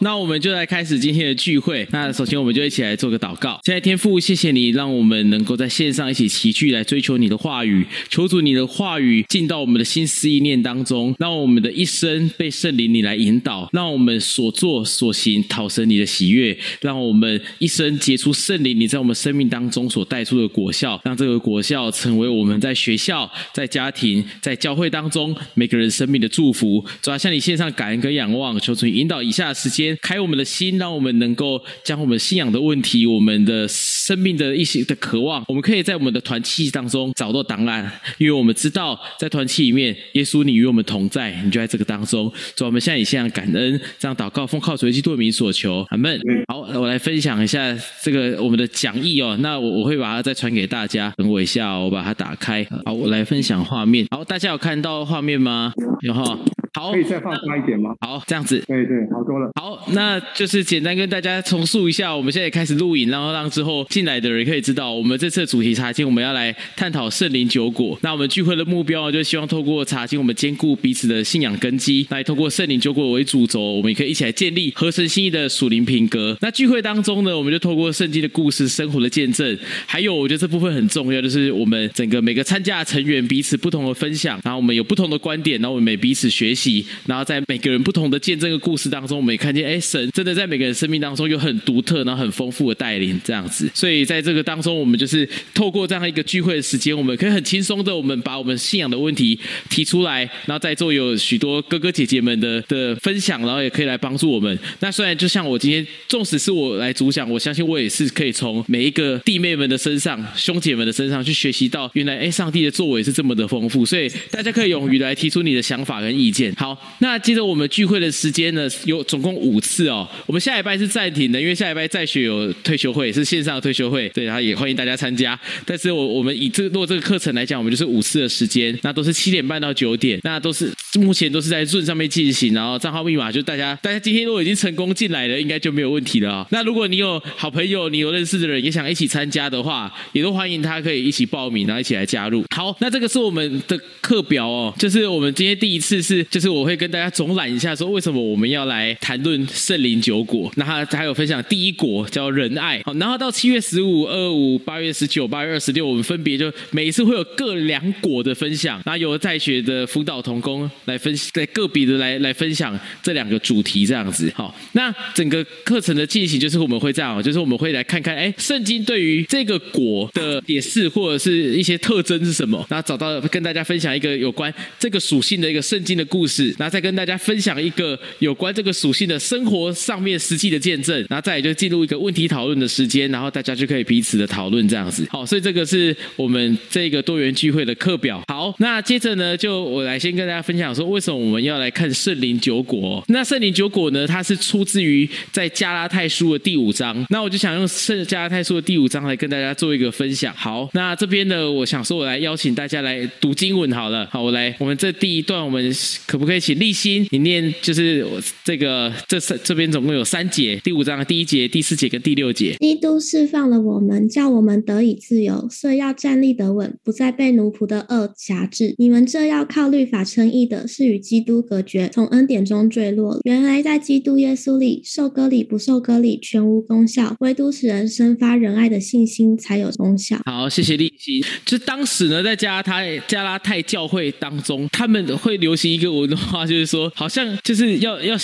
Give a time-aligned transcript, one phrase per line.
[0.00, 1.86] 那我们就来开始今天的聚会。
[1.90, 3.58] 那首先，我们就一起来做个祷告。
[3.64, 26.84] 现在，天父，谢谢你让我们能够在线上一起齐聚来追求你的话语，求主你的话语进到我们的心思意念当中，让我们的一生被圣灵你来引导，让我们所做所行讨神你的喜悦，让我们一生结出圣灵你在我们生命当中所带出的果效，让这个果效成为我们在学校、在家庭、在教会当中每个人生命的祝福。
[27.02, 42.32] 主要向你献上感恩跟仰望，求主引导以下的时间，开我们的心，让我们能够将我们信仰的问题、我们的生命的一些的渴望，我们可以在我们的团契当中找到答案，因为我们知道在团契里面，耶稣你与我们同在，你就在这个当中。
[42.56, 46.20] 主，我们向你献上感恩，这样祷告奉靠主耶稣的名所求，阿门。
[46.48, 52.66] 好，我来分享一下这个我们的讲义哦，那我我会把它再传给大家，等我一下哦，我把它打开。
[52.84, 54.06] 好，我来分享画面。
[54.10, 55.72] 好，大家有看到画面吗？
[56.02, 56.38] 有哈。
[56.78, 57.92] 好，可以再放大一点吗？
[58.00, 58.62] 好，这样子。
[58.68, 59.50] 对对，好多了。
[59.60, 67.98] 好，那就是简单跟大家重述一下，我们现在开始录影，然后让之后进来的人可以知道，我们这次的主题查经，我们要来探讨圣灵酒果。
[68.02, 76.36] 那我们聚会的目标就希望透过查经，我们兼顾彼此的信仰根基，来透过圣灵酒果为主轴，我们也可以一起来建立合神心意的属灵品格。
[76.40, 86.67] 那聚会当中呢，我们就透过圣经的故事、生活的见证，还有我觉得这部分很重要，就是我们整个每个参加的成员彼此不同的分享，然后我们有不同的观点，然后我们每彼此学习，
[87.06, 93.70] 然后在每个人不同的见证的故事当中，我们也看见，哎，神真的在每个人生命当中有很独特、然后很丰富的带领，这样子。
[93.74, 104.58] 所以在这个当中，我们就是透过这样一个聚会的时间，我们可以很轻松的，我们把我们信仰的问题提出来，然后在座有许多哥哥姐姐们的的分享，然后也可以来帮助我们。
[104.80, 113.84] 那虽然就像我今天，纵使是我来主讲，我相信我也是可以从每一个弟妹们的身上、兄姐们的身上去学习到，原来哎，上帝的作为是这么的丰富。
[113.86, 116.54] 所以大家可以勇于来提出你的想法跟意见。
[116.58, 120.08] 好，那接着我们聚会的时间呢，有总共五次哦。
[120.26, 125.38] 我们下礼拜是暂停的，因为下礼拜在学有退休会，是线上的退休会，对，然后也欢迎大家参加。
[125.64, 136.44] 但是我我们以这做这个课程来讲，我们就是五次的时间，那都是七点半到九点，那都是目前都是在润上面进行，然后账号密码就大家大家今天如果已经成功进来了，应该就没有问题了。
[136.50, 142.44] 那如果你有好朋友，你有认识的人也想一起参加的话，也都欢迎他可以一起报名，然后一起来加入。
[142.52, 150.48] 好，那这个是我们的课表哦，就是我们今天第一次是，就是我会跟大家总览一下，说为什么我们要来谈论圣灵九果。
[150.54, 164.32] 那他还有分享第一果叫仁爱，好，然后到七月十五、二五、八月十九、八月二十六，我们分别就每一次会有各两果的分享，然后有在学的辅导同工来分，在个别的来来分享这两个主题这样子。
[164.36, 176.27] 好，那整个课程的进行就是我们会这样，就是我们会来看看，哎，圣经对于这个果的解释或者是一些特征是什么，然后找到跟大家分享一个有关这个属性的一个圣经的故事，
[176.58, 185.06] 然后再跟大家分享一个有关这个属性的生活上面实际的见证，然后再也就进入一个问题讨论的时间，然后大家就可以彼此的讨论这样子。
[185.10, 188.22] 好，所以这个是我们这个多元聚会的课表。
[188.28, 193.02] 好，那接着呢，就我来先跟大家分享说，为什么我们要来看圣灵九果？
[193.08, 197.06] 那圣灵九果呢，它是出自于在加拉太书的第五章。
[197.10, 200.34] 那我就想用圣加拉太书的第五章来跟大家做一个分享。
[200.34, 204.06] 好，那这边呢，我想说，我来邀请大家来读经文好了。
[204.10, 205.74] 好，我来，我们这第一段，我们
[206.06, 207.54] 可不可以请立新你念？
[207.62, 208.06] 就是
[208.44, 212.56] 这个这三这边总共有三节，第五章第一节、第四节跟第六节。
[212.60, 218.74] 基督释放了我们，叫我们得以自由，所以要站立得稳，不再被奴仆的恶辖制。
[218.78, 223.20] 你们这要靠律法称义的，是与基督隔绝，从恩典中坠落。
[223.24, 230.18] 原来在基督耶稣里，受割礼不受割礼全无功效，唯独使人生发仁爱的信心才有功效。
[230.24, 231.22] 好，谢谢立新。
[231.44, 238.16] 就当时呢，在加拉太加拉太教会当中，他们会流行一个文的话，就是说，好像就是要要。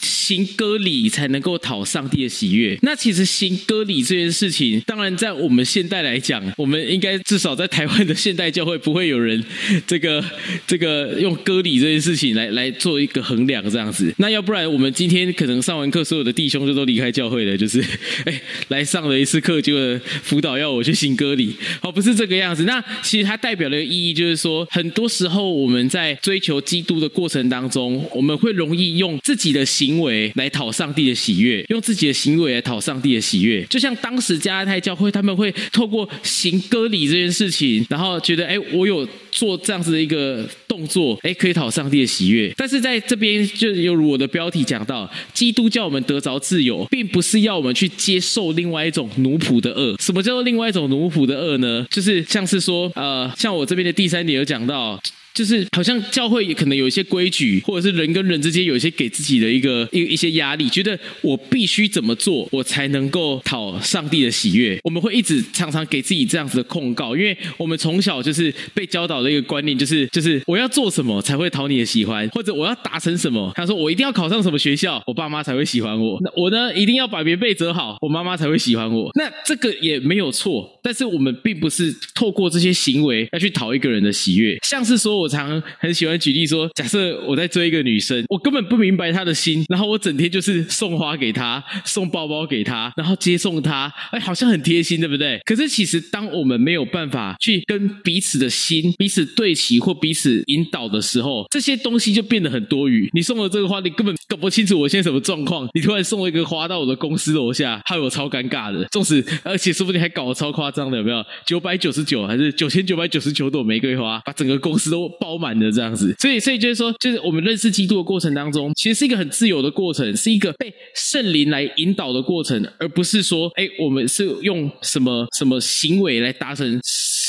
[0.00, 2.78] 行割礼才能够讨上帝的喜悦。
[2.82, 9.42] 那其实行割礼这件事情，当然在我们现代来讲，我们应该至少在台湾的现代教会不会有人
[9.86, 10.24] 这个
[10.66, 14.12] 这个用割礼这件事情来来做一个衡量这样子。
[14.18, 17.84] 那要不然我们今天可能上完课，所有的弟兄就都离开教会了，就是
[18.24, 22.64] 哎来上了一次课就辅导要我去行割礼，好不是这个样子。
[22.64, 30.30] 那其实它代表的意义就是说，很多时候我们在追求基督的过程当中，我们会容易用自己的行行为。
[30.36, 42.52] 来讨上帝的喜悦，用自己的行为来讨上帝的喜悦，就像当时加拉太教会，他们会透过行割礼这件事情，然后觉得，哎，我有做这样子的一个动作，哎，可以讨上帝的喜悦。
[42.56, 49.96] 但是在这边，就犹如我的标题讲到，基督教我们得着自由，并不是要我们去接受另外一种奴仆的恶。
[49.98, 51.86] 什么叫做另外一种奴仆的恶呢？
[51.90, 55.00] 就是像是说，呃，像我这边的第三点有讲到。
[55.34, 64.78] 就是好像教会也可能有一些规矩，或者是人跟人之间有一些给自己的一个一一些压力，觉得我必须怎么做，我才能够讨上帝的喜悦。
[64.82, 73.52] 我们会一直常常给自己这样子的控告，因为我们从小就是被教导的一个观念，就是就是我要做什么才会讨你的喜欢，或者我要达成什么。
[73.54, 76.18] 他说我一定要考上什么学校，我爸妈才会喜欢我。
[76.22, 79.10] 那我呢，一定要把棉被折好，我妈妈才会喜欢我。
[79.14, 85.19] 那这个也没有错，但是我们并不是透过这些行为要去讨一个人的喜悦，像是说。
[85.20, 95.38] 我常很喜欢举例说，假设我在追一个女生，我根本不明白她的心，然后我整天就是送花给她，送包包给她，然后接送她，哎，好像很贴心，对不对？
[95.44, 103.08] 可是其实当我们没有办法去跟彼此的心彼此对齐或彼此引导的时候，这些东西就变得很多余。
[103.12, 108.84] 你送了这个花，你根本搞不清楚我现在什么状况，你突然送了一个花到我的公司楼下，害我超尴尬的。
[108.90, 111.24] 纵使而且说不定还搞得超夸张的，有没有？
[111.44, 115.09] 九百九十九还是九千九百九十九朵玫瑰花，把整个公司都。
[115.18, 126.80] 包满的这样子，所以所以就是说，就是我们认识基督的过程当中，其实是一个很自由的过程，是一个被圣灵来引导的过程，而不是说，哎，我们是用什么什么行为来达成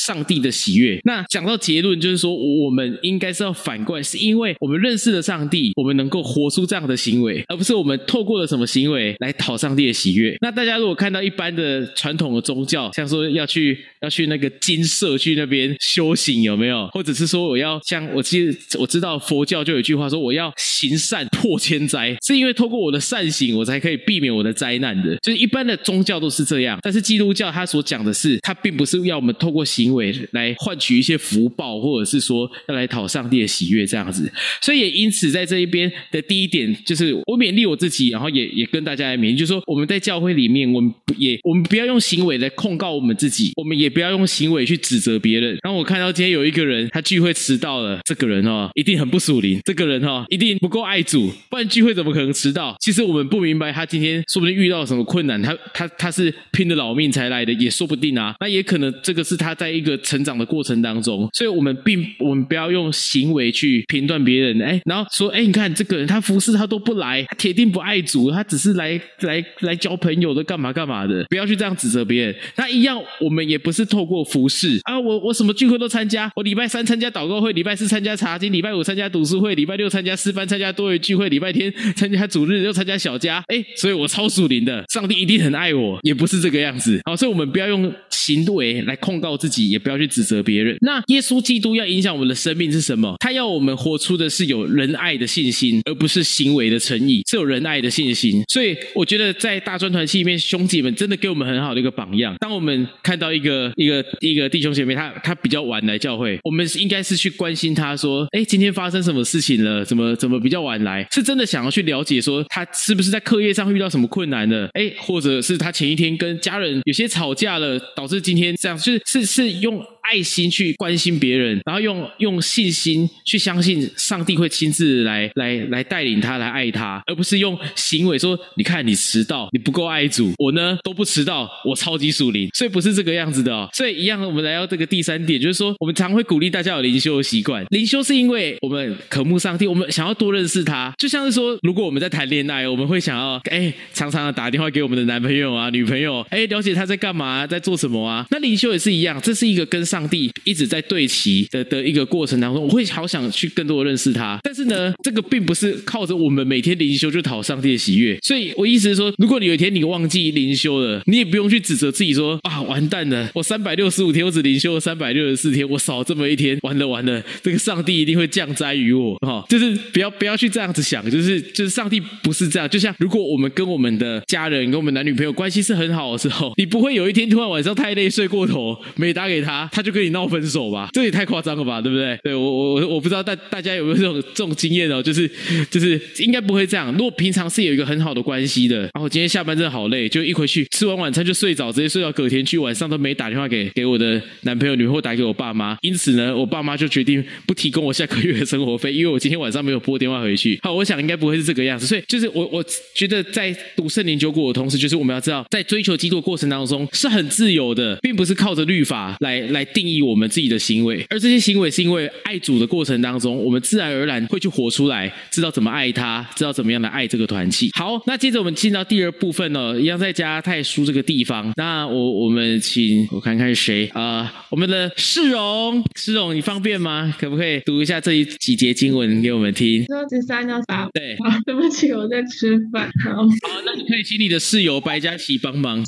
[0.05, 0.99] 上帝的喜悦。
[1.03, 10.35] 那讲到结论，就是说，我们应该是要反过来，是因为我们认识了上帝，我们能够活出这样的行为，而不是我们透过了什么行为来讨上帝的喜悦。
[10.41, 16.87] 那大家如果看到一般的传统的宗教，像说要去要去那个金色去那边修行，有没有？
[16.93, 25.15] 或者是说我要像我其实我知道佛教就有一句话说我要行善破千灾，是因为透过我的善行，我才可以避免我的灾难的。
[25.17, 34.29] 就是一般的宗教都是这样，但是基督教它所讲的是，它并不是要我们透过行为来换取一些福报，或者是说要来讨上帝的喜悦这样子。
[34.61, 45.57] 所以也因此在这一边的第一点，就是我勉励我自己，然后也也跟大家来勉励，就是说我们在教会里面，我们也我们不要用行为来控告我们自己，我们也不要用行为去指责别人。
[45.63, 47.61] 然后我看到今天有一个人，他聚会迟。
[47.61, 49.59] 到了，这个人哦，一定很不属灵。
[49.63, 52.75] 这个人哈，一定不够爱主，不然聚会怎么可能迟到？
[52.79, 58.33] 其实我们不明白，他今天说不定遇到什么困难，他他他是拼了老命才来的，也说不定啊。
[58.39, 64.61] 那也可能这个是他在一个成长的过程当中，所以我们并我们不要用行为去评断别人。
[64.61, 72.35] 哎，然后说，哎，你看这个人，他服侍他都不来，他铁定不爱主，他只是来来来交朋友的，干嘛干嘛的，不要去这样指责别人。
[72.55, 77.51] 那一样，我们也不是透过服侍啊，我我什么聚会都参加，我礼拜三参加祷告会。
[77.51, 86.99] 礼拜四参加查经，礼拜五参加读书会，礼拜六参加私班，参加多元聚会，礼拜天参加主日又参加小家，哎，所以我超属灵的，上帝一定很爱我，也不是这个样子。
[87.05, 90.77] 好，所以我们不要用行为来控告自己，也不要去指责别人。
[90.81, 93.15] 那耶稣基督要影响我们的生命是什么？
[93.19, 98.43] 他要我们活出的是有仁爱的信心，而不是行为的诚意，是有仁爱的信心。
[98.47, 102.35] 所以我觉得在大专团契里面，兄弟们真的给我们很好的一个榜样。
[102.39, 107.31] 当我们看到一个一个一个弟兄姐妹，他他比较晚来教会，我们应该是去。
[107.31, 109.83] 关心他说：“哎，今天发生什么事情了？
[109.85, 111.07] 怎么怎么比较晚来？
[111.11, 114.69] 是真的想要去了解，说他是不是在课业上遇到什么困难了？
[114.73, 133.69] 哎，或者是他前一天跟家人有些吵架了，导致今天这样，就是是是用。”爱心去关心别人，然后用用信心去相信上帝会亲自来来来带领他来爱他，而不是用行为说你看你迟到，你不够爱主，我呢都不迟到，我超级属灵，所以不是这个样子的哦。
[133.73, 137.65] 所以一样，我们来到这个第三点，就是说我们常会鼓励大家有灵修的习惯。
[137.69, 140.93] 灵修是因为我们渴慕上帝，我们想要多认识他。
[140.97, 148.25] 就像是说，如果我们在谈恋爱，我们会想要哎常常的打电话给我们的男朋友啊、女朋友，哎了解他在干嘛，在做什么啊。
[148.31, 154.39] 那灵修也是一样，这是一个跟上帝一直在对齐的的一个过程当中，我会好想去更多的认识他。
[154.41, 158.17] 但是呢，这个并不是靠着我们每天灵修就讨上帝的喜悦。
[158.21, 169.43] 所以我意思是说，如果你有一天你忘记灵修了，你也不用去指责自己说啊，完蛋了，我三百六十五天我只灵修了三百六十四天，我少这么一天，完了完了，这个上帝一定会降灾于我哈。
[169.49, 172.69] 就是不要不要去这样子想，就是就是上帝不是这样。
[172.69, 180.31] 就像如果我们跟我们的家人跟我们男女朋友关系是很好的时候，你不会有一天突然晚上太累睡过头没打给他，他就跟你闹。
[180.31, 182.17] 分手吧，这也太夸张了吧，对不对？
[182.23, 185.29] 对我我我不知道大大家有没有这种 这种经验哦，就是
[185.69, 186.89] 就是应该不会这样。
[186.93, 195.75] 如果平常是有一个很好的关系的，然后今天下班真的好累，就一回去吃完晚餐就睡着，直接睡到隔天去，晚上都没打电话给给我的男朋友、女朋友，打给我爸妈。
[195.81, 200.57] 因此呢，我爸妈就决定不提供我下个月的生活费，因为我今天晚上没有拨电话回去。
[200.63, 201.85] 好，我想应该不会是这个样子。
[201.85, 202.63] 所以就是我我
[202.95, 217.69] 觉得在读圣灵九果的同时，就是我们要知道，在追求基督的过程当中是很自由的，并不是靠着律法来来定义我们自己的行为，而这些行为是因为爱主的过程当中，我们自然而然会去活出来，知道怎么爱他，知道怎么样的爱这个团契。
[217.73, 221.51] 好，那接着我们进到第二部分呢，一样在加泰书这个地方。
[221.55, 227.13] 那我我们请我看看是谁啊、我们的世荣，世荣，你方便吗？
[227.19, 229.85] 可不可以读一下这一几节经文给我们听？
[229.85, 230.87] 说十三到八。
[230.93, 232.89] 对，好，对不起，我在吃饭。
[233.03, 233.27] 好，好，
[233.65, 235.83] 那你可以请你的室友白嘉琪帮忙。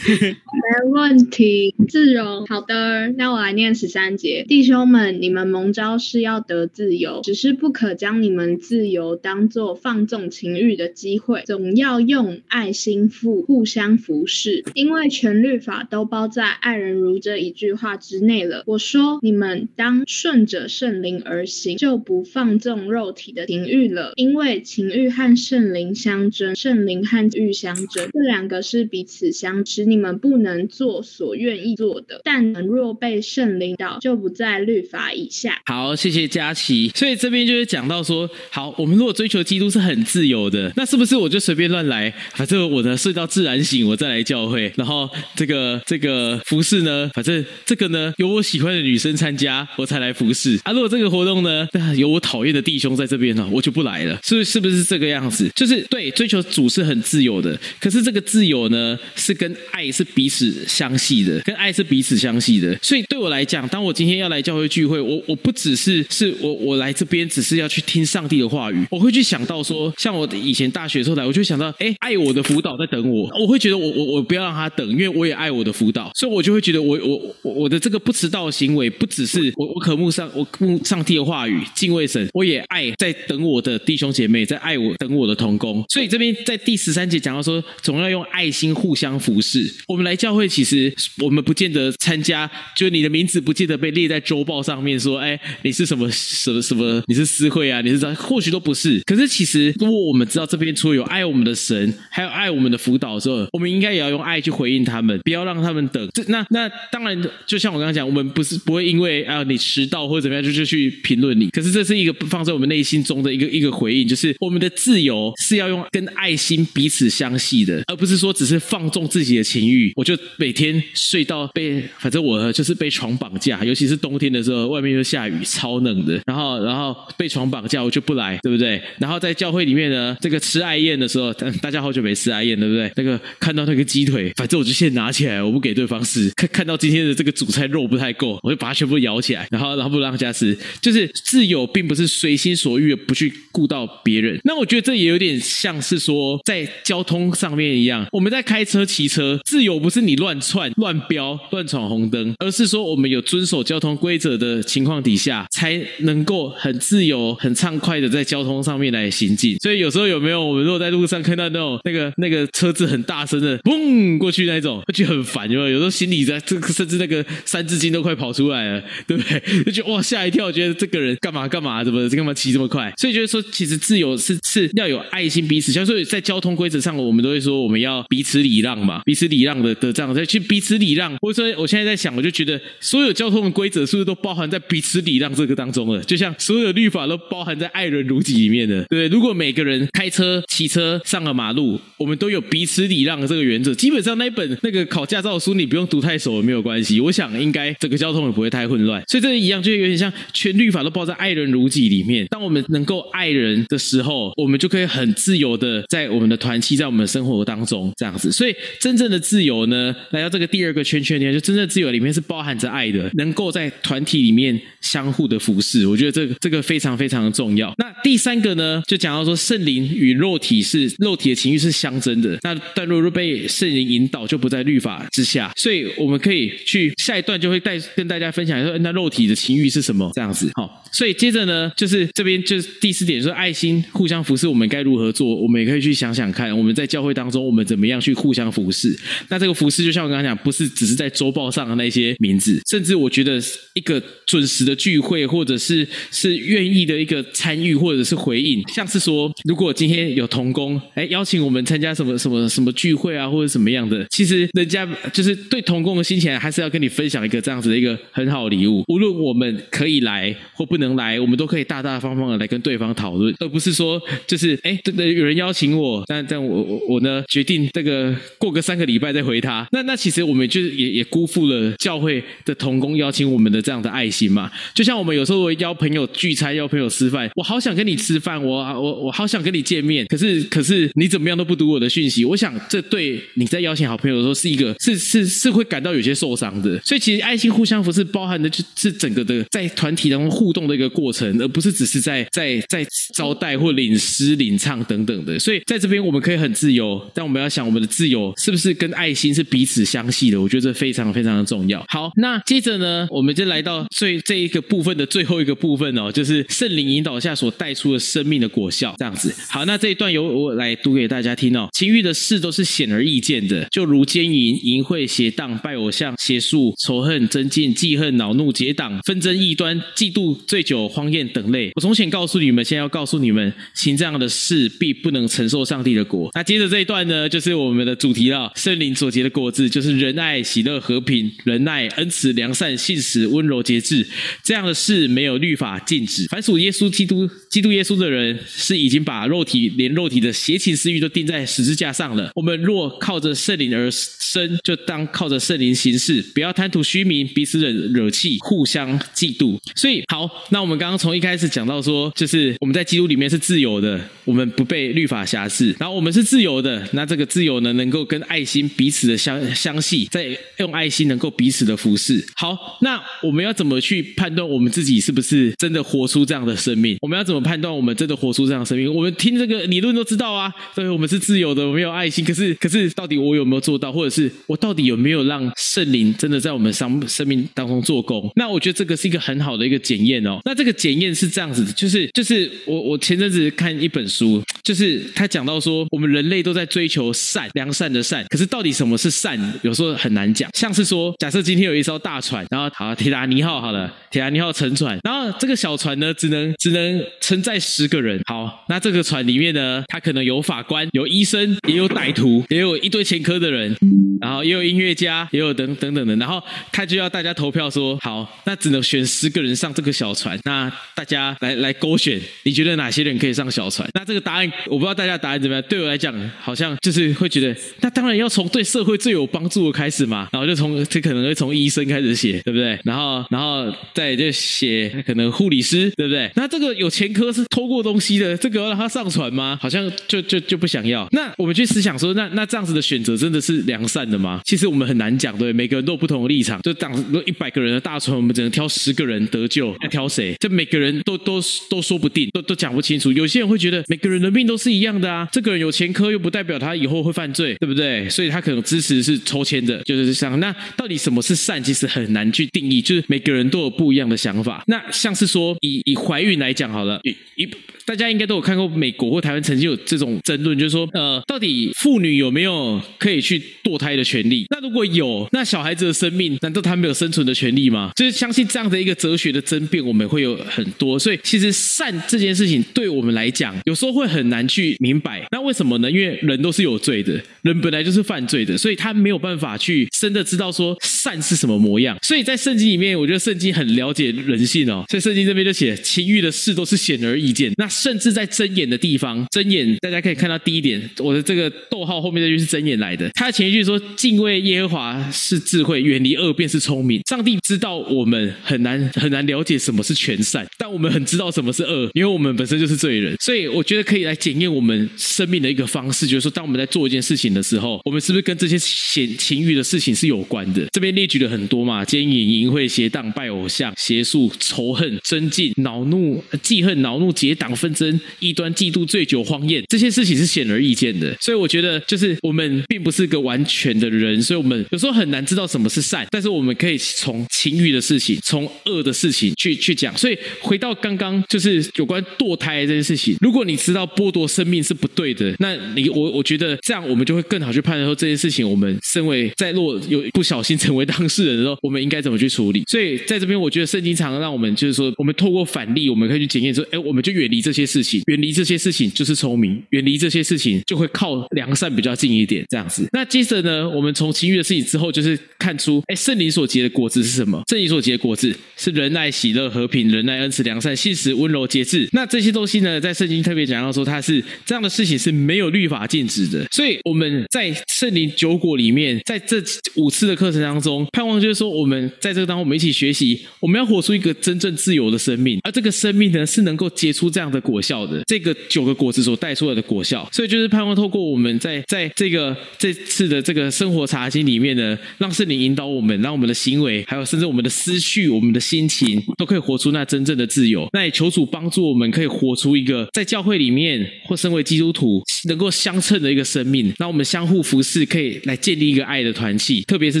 [0.10, 2.46] 没问题，志荣。
[2.46, 4.44] 好的，那我来念十三节。
[4.48, 18.64] 弟兄们，你们蒙召是要得自由，只是不可将你们自由当作放纵情欲的机会，总要用爱心互互相服侍，因为全律法都包在爱人如这一句话之内了。
[18.66, 32.20] 我说，你们当顺着圣灵而行，就不放纵肉体的情欲了，因为情欲和圣灵相争，圣灵和欲相争，这两个是彼此相持，你们不能做所愿意做的。
[32.24, 35.60] 但若被圣灵导，就不在律法以下。
[35.66, 36.90] 好，谢谢佳琪。
[36.94, 42.12] 所以这边就是讲到说，好，我们如果追求基督是很自由的，那是不是我就随便乱来？
[42.34, 44.72] 反正我呢睡到自然醒，我再来教会。
[44.76, 50.58] 然后这个这个服饰呢，反正这个呢有我喜欢的女生参加，我才来服饰。
[50.64, 54.18] 啊，如果这个活动呢有我讨厌的弟兄在这边呢，我就不来了。
[54.24, 55.50] 是是不是这个样子？
[55.54, 62.76] 就是对，追求主是很自由的，可是这个自由呢是跟爱是彼此相系的，跟爱是彼此相系的。
[62.82, 85.84] 所以对我来讲，当我今天要来教会聚会，我我不只是是我我来这边只是要去听上帝的话语，我会去想到说，像我以前大学时候来，我就想到，哎，爱我的辅导在等我，我会觉得我我我不要让他等，因为我也爱我的辅导，所以我就会觉得我我我我的这个不迟到的行为，不只是我我渴慕上我渴慕上帝的话语，敬畏神，我也爱在等我的弟兄姐妹，在爱我等我的同工。
[85.88, 89.68] 所以这边在第十三节讲到说，总要用爱心互相服侍。
[89.88, 99.00] 我们来教会，其实我们不见得参加，就你你的名字不见得被列在周报上面，说，哎，你是什么什么什么，你是私会啊，你是这，或许都不是。
[99.06, 106.06] 可是其实，如果我们知道这边除了有爱我们的神，还有爱我们的辅导的时候，我们应该也要用爱去回应他们，不要让他们等。
[106.12, 111.48] 这那那当然，就像我刚刚讲，我们不是不会因为啊你迟到或者怎么样就就去评论你。
[111.48, 119.90] 可是这是一个放在我们内心中的一个一个回应，就是我们的自由是要用跟爱心彼此相系的，而不是说只是放纵自己的情欲。
[119.96, 126.20] 我就每天睡到被，反正我就是被床绑架，尤其是冬天的时候，外面又下雨，超冷的。
[126.26, 128.82] 然后然后被床绑架，我就不来，对不对？
[128.98, 131.32] 然后在教会里面呢，这个吃爱宴的时候，
[131.62, 132.90] 大家好久没吃爱宴，对不对？
[132.96, 136.30] 那个看到那个鸡腿，反正我就先拿起来，我不给对方吃。
[136.36, 140.56] 看看到今天的这个主菜肉不太够，我就把它全部舀起来，然后然后不让家吃。
[140.80, 144.40] 就是自由，并不是随心所欲的不去顾到别人。
[144.44, 159.56] 那我觉得这也有点像是说，在交通上面一样，我们在开车、骑车，自由不是你乱窜、乱飙、乱闯红灯，而是说我们有遵守交通规则的情况底下，才能够很自由、很畅快的在交通上面来行进。
[159.58, 165.72] 所以有时候有没有，我们如果在路上看到那种那个那个车子很大声的嘣过去那种，就很烦，有没有？
[165.72, 169.64] 有时候心里在这个甚至那个三字经都快跑出来了，对不对？
[169.64, 172.92] 就觉得哇吓一跳，觉得这个人干嘛干嘛，怎么这干嘛骑这么快？
[172.96, 175.84] 所以觉得说，其实自由是是要有爱心，彼此像。
[175.84, 181.16] 所以在交通规则上，我们都会说我们要彼此礼让嘛，彼此礼让的的这样，去彼此礼让。
[181.20, 186.02] 或者说，我现在在想，我就觉得所有交通的规则是不是都包含在彼此礼让这个当中了？
[186.04, 189.08] 就像所有律法都包含在爱人如己里面的，对？
[189.08, 197.00] 如果每个人开车、骑车上了马路，我们都有彼此礼让的这个原则，基本上那一本那个考驾照的书你不用读太熟也没有关系。
[197.00, 199.02] 我想应该整个交通也不会太混乱。
[199.08, 202.26] 所以这一样，就有点像全律法都包在爱人如己里面。
[202.26, 208.30] 当我们能够爱人的时候，我们就可以很自由的在我们的团契，在我们的生活当中这样子。
[208.30, 215.86] 所以真正的自由呢，来到这个第二个圈圈里面，就真正自由里面是包含着爱的，能够在团体里面相互的服侍。
[215.86, 217.74] 我觉得这个这个非常非常的重要。
[217.78, 222.38] 那第三个呢，就讲到说圣灵与肉体是肉体的情欲是相争的。
[222.42, 225.52] 那但若若被圣灵引导，就不在律法之下。
[225.56, 230.50] 所以我们可以去下一段就会带跟大家分享说，那肉体的情欲是什么这样子。
[230.54, 235.34] 好，所以接着呢，就是这边就是第四点说爱心互相服侍，我们该如何做？
[235.34, 238.96] 我们也可以去想想看，我们在教会当中我们怎么样去互相服侍。
[239.28, 243.40] 那这个服侍就像我刚刚讲，不是只是在周报上的那些名字，甚至我觉得
[243.74, 258.82] 一个准时的聚会，或者是是愿意的一个参与，或者是回应，像是说，如果今天有童工，哎，邀请我们参加什么什么什么聚会啊，或者什么样的，其实人家就是对童工的心情，还是要跟你分享一个这样子的一个很好的礼物。
[258.88, 269.66] 无论我们可以来或不能来，我们都可以大大方方的来跟对方讨论，而不是说就是哎，这个有人邀请我，但但我我我呢决定这个过个三个礼拜再回他。
[269.70, 274.50] 那那其实我们就是也也辜负了教会的同工邀请我们的这样的爱心嘛。
[274.74, 286.78] 就像我们有时候邀朋友聚餐，邀朋友吃饭，我好想跟你吃饭，我我我好想跟你见面，可是可是你怎么样都不读我的讯息，我想这对你在邀请好朋友的时候是一个是是是会感到有些受伤的。
[286.80, 295.38] 所以其实爱心互相扶是包含的就是整个的在团体当中互动的一个过程，而不是只是在在在招待或领诗领唱等等的。
[295.38, 300.40] 所以在这边我们可以很自由，但我们要想我们的自由是不是跟爱心是彼此相系的？
[300.40, 301.84] 我觉得这非常非常的重要。
[301.88, 308.94] 好，那接着呢，我们就来到最这一个部分的最后一个部分哦，就是圣灵引导下所带出的生命的果效。
[308.98, 311.68] 这样子，好，那这一段由我来读给大家听哦。
[311.72, 321.72] 情欲的事都是显而易见的，就如奸淫、淫秽、邪荡、拜偶像、邪术、仇恨、增进、记恨、恼怒、结党、纷争、异端、嫉妒、醉酒、荒宴等类。
[321.74, 326.30] 我从前告诉你们，现在要告诉你们，行这样的事必不能承受上帝的国。
[326.34, 328.52] 那接着这一段呢，就是我们的主题了。
[328.56, 334.06] 圣灵所结的果子，就是仁爱、喜乐、和平、仁爱、恩慈、良善、信实、温柔、节制。
[334.44, 336.26] 这样的事没有律法禁止。
[336.26, 342.30] 凡属耶稣基督、基督耶稣的人，是已经把肉体连肉体的邪情私欲都钉在十字架上了。
[342.34, 349.58] 我们若靠着圣灵而生，就当靠着圣灵行事，不要贪图虚名，彼此惹惹气，互相嫉妒。
[349.74, 356.84] 所以，好，那我们刚刚从一开始讲到说，就是我们在基督里面是自由的，我们不被律法辖制，然后我们是自由的。
[356.92, 360.26] 那这个自由呢，能够跟爱心彼此的相相系，在
[360.58, 362.24] 用爱心能够彼此的服侍。
[362.34, 366.96] 好，那我们要怎么去判断我们自己是不是真的活出这样的生命？
[367.00, 368.92] 我们要怎么判断我们真的活出这样的生命？
[368.92, 372.24] 我们听这个理论都知道啊，对，我们是自由的，我们有爱心。
[372.24, 378.28] 可是，可是到底我有没有做到，或者是我到底有没有让圣灵真的在我们生生命当中做工？
[378.34, 380.39] 那我觉得这个是一个很好的一个检验哦。
[380.44, 390.50] 那这个检验是这样子的，就是就是我我前阵子看一本书，就是他讲到说，我们人类都在追求善良善的善，可是到底什么是善，有时候很难讲。
[390.54, 398.20] 像是说，假设今天有一艘大船，然后好铁达尼号好了，铁达尼号沉船，然后这个小船呢，只能只能承载十个人。
[398.26, 403.74] 好，那这个船里面呢，它可能有法官、有医生、也有歹徒，也有一堆前科的人，
[404.20, 406.14] 然后也有音乐家，也有等等等的。
[406.16, 410.38] 然后他就要大家投票说，好，那只能选十个人上这个小船。
[410.44, 413.88] 那大家来来勾选，你觉得哪些人可以上小船？
[413.94, 415.64] 那这个答案我不知道大家答案怎么样。
[415.68, 420.28] 对我来讲，好像就是会觉得，那当然要从对社会最有帮助的开始嘛。
[420.32, 422.78] 然后就从这可能会从医生开始写，对不对？
[422.84, 426.30] 然后然后再就写可能护理师，对不对？
[426.36, 429.58] 那这个有前科是偷过东西的，这个要让他上船吗？
[429.60, 431.06] 好像就就就不想要。
[431.12, 434.40] 那我们去思想说，那那这样子的选择真的是良善的吗？
[434.44, 436.60] 其实我们很难讲，对，每个人都有不同的立场。
[436.62, 440.34] 就当如果一百个人的大船，我们只能挑十个人得救，要挑谁？
[440.38, 443.12] 这每个人都都都说不定，都都讲不清楚。
[443.12, 448.08] 有些人会觉得每个人的命都是一样的啊，这个人有前科又不代表他以后会犯罪，对不对？
[448.08, 450.38] 所以他可能支持是抽签的，就是这样。
[450.40, 451.62] 那到底什么是善？
[451.62, 454.64] 其实很难去定义，就是每个人都有不一样的想法。
[454.66, 457.48] 那像是说以以怀孕来讲好了，以以
[457.90, 464.46] 大家应该都有看过美国或台湾曾经有这种争论，就是说呃，到底妇女有没有可以去堕胎的权利？
[464.48, 467.90] 那如果有，那小孩子的生命难道他没有生存的权利吗？
[467.96, 470.96] 就是相信这样的一个哲学的争辩，我们会有很多。
[470.96, 475.26] 所以其实善这件事情对我们来讲，有时候会很难去明白。
[475.32, 475.90] 那为什么呢？
[475.90, 481.98] 因为人都是有罪的，人本来就是犯罪的，所以他没有办法去真的知道说善是什么模样。
[482.02, 484.84] 所以在圣经里面，我觉得圣经很了解人性哦。
[484.88, 487.52] 所以圣经这边就写，情欲的事都是显而易见。
[487.56, 493.08] 那甚至在睁眼的地方，睁眼大家可以看到第一点，我的这个逗号后面这句是睁眼来的。
[493.14, 503.16] 他的前一句说：“敬畏耶和华是智慧，远离恶便是聪明。”上帝知道我们很难很难了解什么是全善，但我们很知道什么是恶，因为我们本身就是罪人。
[503.18, 510.66] 所以我觉得可以来检验我们生命的一个方式，就是说，当我们在做一件事情的时候，我们是不是跟这些情情欲的事情是有关的？
[510.72, 521.14] 这边列举了很多嘛，奸淫、淫秽、邪荡、拜偶像、邪术、仇恨、增进、恼怒、记恨、恼怒、结党、纷争、异端、嫉妒、醉酒、荒宴，这些事情是显而易见的。
[521.20, 529.96] 所以我觉得，就是我们并不是个完全的人，所以我们有时候很难知道什么是善，但是我们可以从情欲的事情、从恶的事情去去讲。
[529.96, 535.34] 所以回到刚刚，就是有关堕胎这件事情，如果你知道剥夺生命是不对的。
[535.38, 542.62] 那你我我觉得这样我们就会更好去判断说这件事情，我们身为在若有不小心成为当事人的时候，我们应该怎么去处理。
[542.66, 552.88] 所以在这边，我觉得圣经常让我们就是说，我们透过反例，我们可以去检验说，哎，我们就远离这这些事情，远离这些事情就是聪明，远离这些事情就会靠良善比较近一点，这样子。
[552.92, 557.42] 那接着呢，我们从情欲的事情之后，就是看出，哎，圣灵所结的果子是什么？
[557.48, 561.88] 圣灵所结的果子是仁爱、喜乐、和平、仁爱、恩慈、良善、信实、温柔、节制。
[561.90, 566.46] 那这些东西呢，在圣经特别讲到说，它是这样的事情是没有律法禁止的。
[566.52, 569.42] 所以我们在圣灵九果里面，在这
[569.74, 578.02] 五次的课程当中，盼望就是说，我们在这个当中，我们一起学习，我们要活出一个真正自由的生命，而这个生命呢，是能够结出这样的果效的。
[578.06, 590.68] 这个九个果子所带出来的果效，所以就是盼望透过我们在在这个这次的这个生活茶经里面呢，让圣灵引导我们，让我们的行为，还有甚至我们的思绪、我们的心情，都可以活出那真正的自由。
[590.72, 596.72] 那也求主帮助我们，可以活出一个在教会里面或身为基督徒能够相称的一个生命。
[596.78, 600.00] 那我们相互服侍，可以来建立一个爱的团契，特别是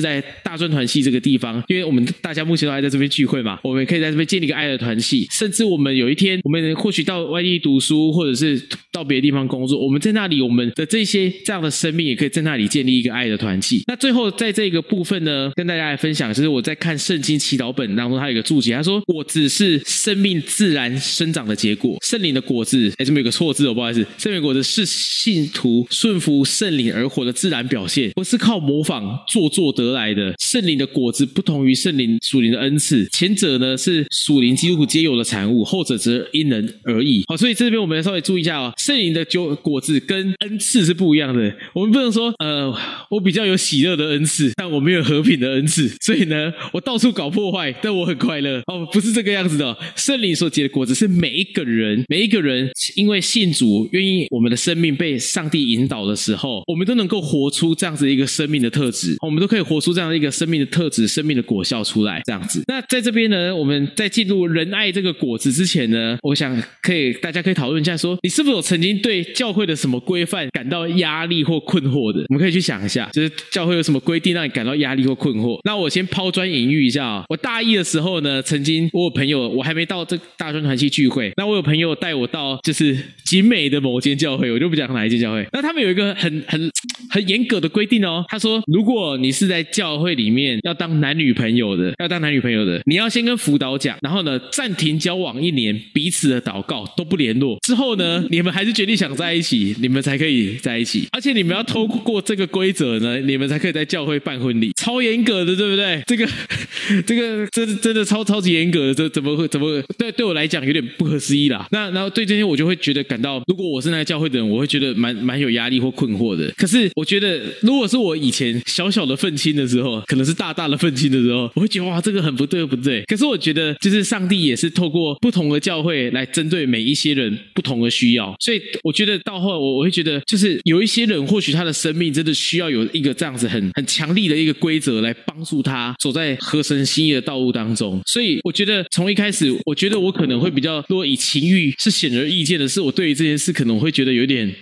[0.00, 8.60] 在大专团契这个地方，因为我们大家目前都还在这边聚会嘛，我们可以在这边建立一个爱的团契，甚至我们有一天，我们或许到外地读书，或者是
[8.92, 13.82] 到别的地方工作，我们在那里，我们的这些这样的生命，也可以在那里建立一个爱的团契。
[13.86, 30.34] 那最后在这个部分呢，跟大家来分享，就是我在看圣经祈祷本当中，它有一个注解，他说果子是生命自然生长的结果，圣灵的果子，哎，这么有个错字哦，不好意思，圣灵果子是信徒顺服圣灵而活的自然表现，不是靠模仿做作得来的。
[30.38, 37.19] 圣灵的果子不同于圣灵属灵的恩赐，前者呢是属灵基督徒皆有的产物，后者则因人而异。
[37.28, 41.54] 好，所以这边我们稍微注意一下哦，圣灵的酒果子跟恩赐是不一样的。
[41.72, 42.72] 我们不能说，呃，
[43.10, 48.60] 我比较有喜乐的恩赐，但我没有和平的恩赐，所以呢，我到处搞破坏，但我很快乐。
[48.66, 49.76] 哦，不是这个样子的。
[49.96, 62.22] 圣灵所结的果子是每一个人，每一个人因为信主，愿意我们的生命被上帝引导的时候，我们都能够活出这样子一个生命的特质，我们都可以活出这样一个生命的特质、生命的果效出来。
[62.26, 62.62] 这样子。
[62.66, 72.20] 那在这边呢，我们在进入仁爱这个果子之前呢，我想可以大家可以讨论一下，说你是否有曾经对教会的什么规范感到压力或困惑的？
[72.28, 75.58] 我们可以去想一下，就是教会有什么规定让你感到压力或困惑？
[75.64, 85.46] 那我先抛砖引玉一下啊，我大一的时候呢，曾经我有朋友，我还没到这大专团契聚会，那我有朋友带我到就是景美的某间教会，我就不讲哪一间教会。
[85.52, 86.70] 那他们有一个很很
[87.10, 106.02] 很严格的规定哦，他说，如果你是在教会里面要当男女朋友的，要当男女朋友的，你要先跟辅导讲，然后呢暂停交往一年，彼此的祷告都不联络，之后呢你们还是决定想在一起，你们才可以在一起，而且你们要透过这个规则呢，你们才可以在教会办婚礼，超严格的，对不对？
[106.06, 106.28] 这个
[107.06, 111.66] 这个真真的超超级严格的，这怎么会怎么对对我来讲有点不可思议啦？
[111.70, 116.52] 那然后对这些我就会觉得感到，如果我是那个教会的人，我会觉得蛮蛮有压力或困惑的。
[116.58, 123.02] 可是我觉得，如果是我以前小小的愤青的时候，可能是大大的愤青的时候，我会觉得哇，这个很不对不对。
[123.04, 138.00] 可是我觉得，就是上帝也是透过不同的教会来针对每一一些人不同的需要，所以我觉得到后来我我会觉得，就是有一些人或许他的生命真的需要有一个这样子很很强力的一个规则来帮助他走在合神心意的道路当中。
[138.06, 144.52] 所以我觉得从一开始，我觉得我可能会比较，多以情欲是显而易见的是，我对于这件事可能会觉得有点。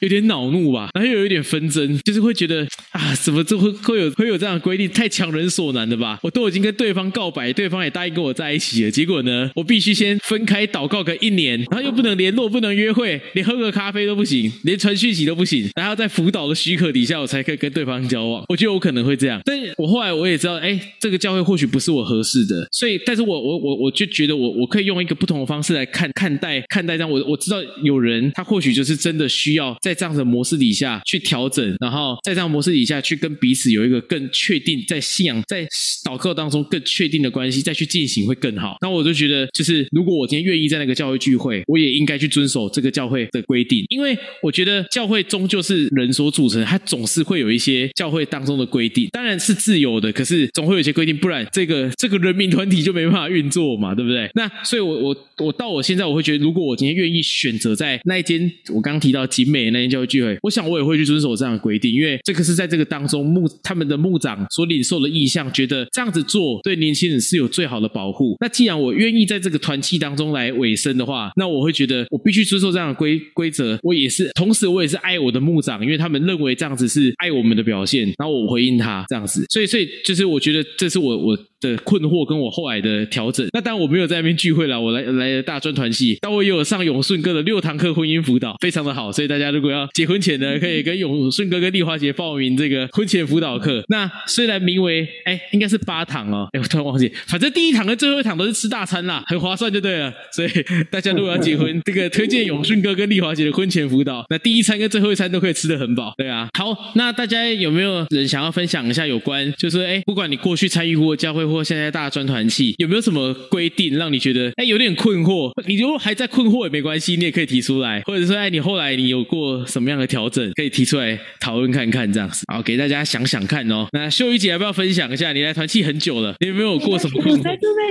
[0.00, 6.18] 有点恼怒吧，然后又有一点纷争，就是会觉得啊，怎么这会会有会有这样的规定，太强人所难的吧？
[6.22, 18.44] 我都已经跟对方告白，对方也答应跟我在一起了，结果呢，我必须先分开祷告个一年，然后又不能联络，不能约会，连喝个咖啡都不行，连传讯息都不行，然后在辅导的许可底下，我才可以跟对方交往。
[18.48, 35.66] 我觉得我可能会这样，但我后来我也知道，哎，这个教会或许不是我合适的，所以，但是我我我我就觉得我我可以用一个不同的方式来看看待看待这样，我我知道有人他或许就是真的需要在这样的模式底下去调整，然后在这样模式底下去跟彼此有一个更确定在信仰在
[36.04, 38.76] 祷告当中更确定的关系，再去进行会更好。
[38.80, 54.28] 那我就觉得，就是如果我今天愿意在那个教会聚会，我也应该去遵守这个教会的规定，因为我觉得教会终究是人所组成，它总是会有一些教会当中的规定，当然是自由的，可是总会有一些规定，不然这个这个人民团体就没办法运作嘛，对不对？
[54.34, 68.36] 那所以，我我我到我现在，我会觉得，如果我今天愿意选择在那一间我刚刚提到景美那间教会聚会，我想我也会去遵守这样的规定，因为这个是在这个当中牧他们的牧长所领受的意向，觉得这样子做对年轻人是有最好的保护。
[68.40, 73.78] 那既然我愿意在这个团契当中来委身的话，那我会觉得我必须遵守这样的规规则。
[73.82, 79.44] 我也是，同时我也是爱我的牧长，因为他们认为这样子是爱我们的表现，然后我回应他这样子。
[79.50, 81.38] 所以，所以就是我觉得这是我我。
[81.66, 83.46] 的困惑跟我后来的调整。
[83.52, 89.10] 那当然我没有在那边聚会了，我来来大专团系，但我也有上永顺哥的六堂课婚姻辅导，非常的好。
[89.10, 93.82] 所以大家如果要结婚前呢，可以跟永顺哥跟丽华姐报名这个婚前辅导课。
[93.88, 100.12] 那虽然名为哎，应该是八堂哦，哎，我突然忘记，反正第一堂跟最后一堂都是吃大餐啦，很划算就对了。
[100.32, 100.48] 所以
[100.90, 106.12] 大家如果要结婚，这个推荐永顺哥跟丽华姐的婚前辅导，那第一餐跟最后一餐都可以吃的很饱。
[106.16, 115.52] 对啊，好，那大家有没有人想要分享一下有关，就是哎，不管你过去参与过教会或现在大专团契，有没有什么规定让你觉得哎有点困惑？
[115.66, 122.44] 你如果还在困惑也没关系，你也可以提出来，或者说哎你后来你有过什么样的调整，可以提出来讨论看看这样子。
[122.52, 123.86] 好，给大家想想看哦。
[123.92, 125.32] 那秀玉姐要不要分享一下？
[125.32, 127.38] 你来团契很久了，你有没有过什么困惑？
[127.38, 127.86] 我在这边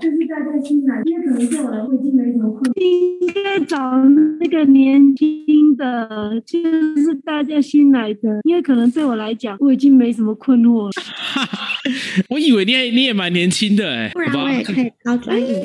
[0.00, 4.04] 就是大家新来，因为可能对我来说已经没什么困惑，应该找
[4.40, 6.58] 那个年轻的，就
[7.02, 10.92] 是大家新来的，因为可能对我来讲，我已经没什么困惑了。
[12.30, 15.64] 我以为你也你也蛮年轻的哎，不然我也可以高专一。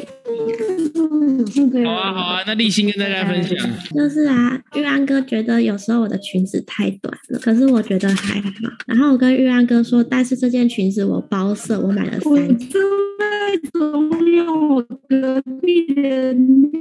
[1.85, 3.57] 好啊好啊，那立新跟大家分享。
[3.93, 8.49] 就是啊，玉安哥觉得有时候我的裙子太短了，可是我觉得还好。
[8.87, 12.69] 然后我跟玉安哥说，但是这件裙子我包色，我买了我三件。
[12.69, 12.81] 正
[13.19, 16.33] 在总用我隔壁的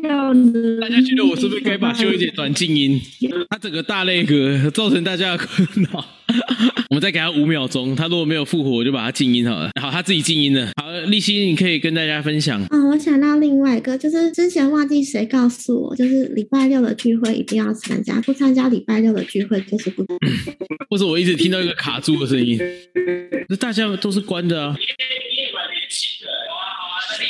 [0.03, 0.81] 料呢。
[0.81, 3.01] 大家觉得我是不是该把秀玉姐转静音？
[3.49, 6.05] 他整个大泪哥造成大家的困扰。
[6.91, 9.71] 我们再给他五秒钟，他如果没有复活，我就把他静音好了。
[9.81, 10.71] 好，他自己静音了。
[10.77, 12.61] 好，立新，你可以跟大家分享。
[12.71, 20.05] 哦，我想到另外一个，就是之前忘记谁告诉我，就是礼拜六的聚会一定要参加，不参加礼拜六的聚会就是不。
[20.91, 22.59] 或者我一直听到一个卡住的声音，
[23.49, 24.77] 那大家都是关的啊。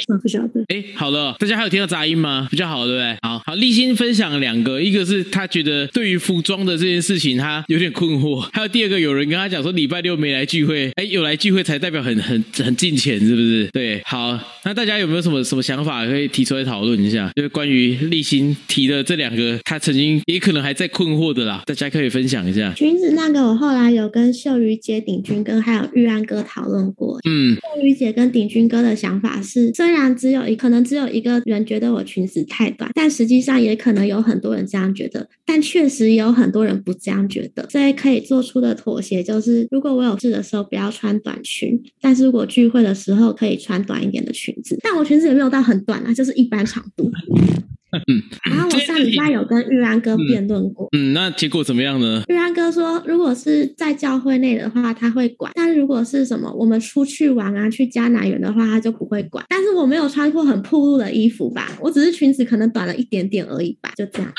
[0.08, 0.62] 我不晓得。
[0.68, 2.48] 哎，好了，大家还有听到杂音吗？
[2.50, 3.16] 比较好，对不对？
[3.22, 13.68] 好好，立新分享两个，一个是他觉得对于服装的这件事情他有点困惑，还有第二个有人跟他讲说礼拜六没来聚会，哎，有来聚会才代表很很很进钱，是不是？
[13.72, 17.30] 对，好，那大家有没有什么什么想法可以提出来讨论一下？
[17.36, 22.72] 就是关于立新提的这两个，他曾经也可能还在困惑的啦，大家可以分享一下。
[22.74, 27.18] 裙子那个，我后来有跟秀瑜姐、鼎军哥还有玉安哥讨论过。
[27.28, 37.66] 嗯，秀瑜姐跟鼎军哥的想法是，虽然只有一可能只有一个人觉得我裙子太短，但实际上也可能有很多人这样觉得，但确实也有很多人不这样觉得。
[37.70, 44.76] 所以可以做出的妥协就是，如果我有事的时候不要穿短裙，但是如果聚会的时候可以穿短一点的裙子。
[44.82, 47.10] 但我裙子也没有到很短啊，就是一般长度。
[48.08, 52.22] 嗯，然后我上礼拜有跟玉安哥辩论过，嗯，那结果怎么样呢？
[52.28, 59.44] 玉安哥说，如果是在教会内的话，他会管；但如果是什么我们出去玩啊，去迦南园的话，他就不会管。
[59.48, 64.32] 但是我没有穿过很暴露的衣服吧，我只是裙子可能短了一点点而已吧，就这样。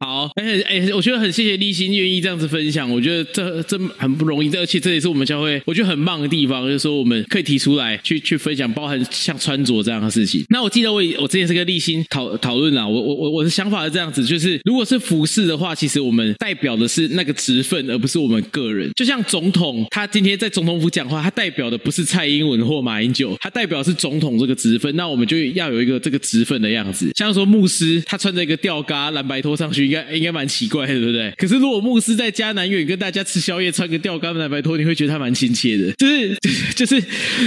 [0.00, 10.44] 好，哎哎，我觉得很谢谢立新愿意这样子分享，我觉得这这很不容易，而且这也是我们教会我觉得很棒的地方，就是说我们可以提出来去去分享，包含像穿着这样的事情。
[10.50, 18.90] 那我记得我我之前是跟立新讨讨论啦，我我我我的想法是这样子，就是如果是服饰的话，其实我们代表的是那个职分，而不是我们个人。
[18.94, 27.10] 就像总统，他今天在总统府讲话，他代表的不是蔡英文或马英九，他代表是总统这个职分，那我们就要有一个这个职分的样子。
[27.16, 31.32] 像说牧师，他穿着一个吊嘎蓝白拖上去，应该应该蛮奇怪的，对不对？
[31.38, 35.90] 可是如果牧师在迦南园跟大家吃宵夜，穿个吊嘎蓝白拖，你会觉得他蛮亲切的。
[35.92, 36.36] 就是
[36.76, 37.02] 就是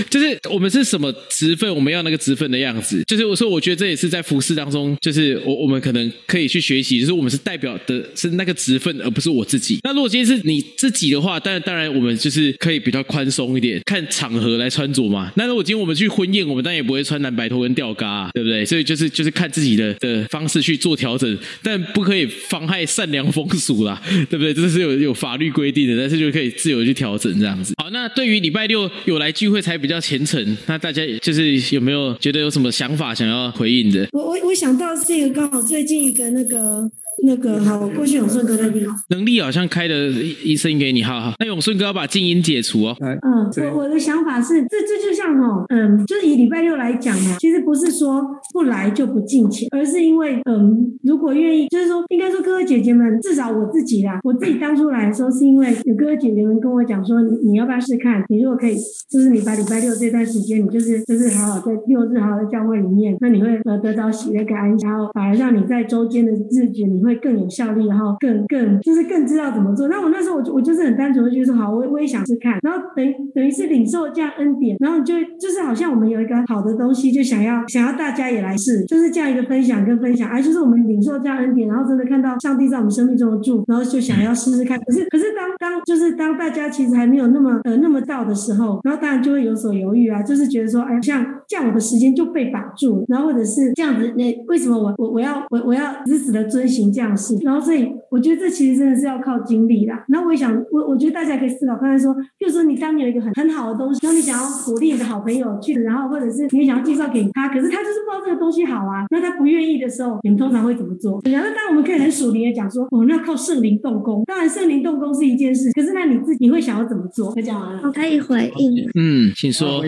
[0.10, 3.04] 就是我们是什么职分，我们要那个职分的样子。
[3.06, 9.80] 就是我说，我觉得这也是在服饰当中，就是我我们可能可以去学习，就是我们是代表的是那个职分，而不是我自己。
[9.84, 15.32] 那如果今天是你自己的话，当然当然我们就是可以比较宽松一点，看场合来穿着嘛。
[15.36, 18.66] 那如果今天我们去婚宴，我们当然也不会穿蓝白拖跟吊嘎、啊，对不对？
[18.66, 24.54] 所以就是就是看自己的的方式去做调整，但不可以妨害善良风俗啦，对不对？
[24.54, 27.74] 这是有有法律规定的，但是就可以自由去调整这样子。
[27.78, 34.08] 好，那对于礼拜六有来聚会才比较虔诚，那大家就是有没有觉得有什么想法想要回应的？
[34.12, 36.90] 我我我想到这个刚好最近一个那个
[37.26, 40.10] 那个好，我过去永顺哥那边，能力好像开的
[40.44, 41.34] 医生给你，好好。
[41.40, 42.96] 那永顺哥要把静音解除哦。
[43.00, 58.24] 来，嗯，我我的想法是，这这就像哦，嗯，就是以礼拜六来讲嘛，其实不是说不来就不进钱，而是因为嗯，如果愿意，就是说应该说哥哥姐姐们，至少我自己啦，我自己当初来的时候，是因为有哥哥姐姐们跟我讲说，你你要不要试看？
[58.30, 58.76] 你如果可以，
[59.10, 69.88] 就是你把礼拜六这段时间，你就是就是好好在六日好好在教会里面，那你会呃得到喜悦跟安息，然后反而让你在周间的日子，你会更有效率，然后更更就是更知道怎么做。
[69.88, 84.78] 那我那时候我我就是很单纯的觉得说好，我我也想试看，然后等等于是领受这样恩典，然后就就是好像我们有一个好的东西，就想要想要大家也来试，就是这样一个分享跟分享，而就是我们领受这样恩典，然后真的看到上帝在我们生命中的住，然后就想要试试看。
[84.80, 97.38] 可是可是当当就是当大家其实还没有那么呃那么到的时候，然后当然就会有所犹豫啊，就是觉得说，哎，像这样我的时间就被绑住了，然后或者是这样子，那为什么我我我要我我要死死的遵循样的事？
[97.44, 100.04] 然后所以我觉得这其实真的是要靠经历啦。
[100.08, 111.22] 然后我也想，我我觉得大家可以思考看看说，比如说你当你有一个很很好的东西，然后你想要鼓励你的好朋友去，然后或者是你想要介绍给他，可是他就是不知道这个东西好啊，那他不愿意的时候，你们通常会怎么做？
[111.26, 114.24] 然后当然我们可以很属灵的讲说，哦，那靠圣灵动工。
[114.26, 117.34] 当然圣灵动工是一件事，可是那你自己你会想要怎么做？
[117.36, 117.82] 我讲完了。
[117.84, 118.90] 我可以回应。
[118.96, 119.82] 嗯，请说。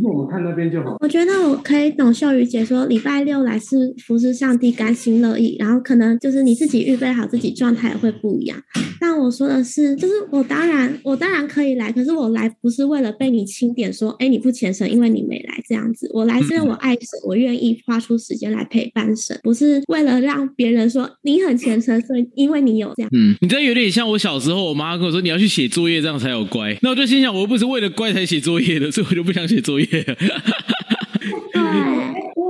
[0.00, 0.96] 那我们看那边就好。
[1.00, 5.56] 我觉得我可以懂秀瑜姐说，礼拜六来是服侍上帝，甘心乐意。
[5.58, 8.62] 然后可能就是你自己预备好自己状态也会不一样。
[9.00, 16.08] 但我说的是，就是我当然我当然可以来，可是我来不是为了被你钦点说，哎，你不虔诚，因为你没来这样子。
[16.12, 23.10] 我来是因为我爱神，我愿意花出时间来陪伴神，不是为了让别人说你很虔诚，所以因为你有这样。
[23.12, 26.76] 嗯，你这有点像我小时候，我妈跟我说你要去写作业，这样才有乖。
[26.82, 29.86] 那我就心想，我又不是为了乖才写作业的，所以我就不想写作业。
[29.86, 31.62] 对。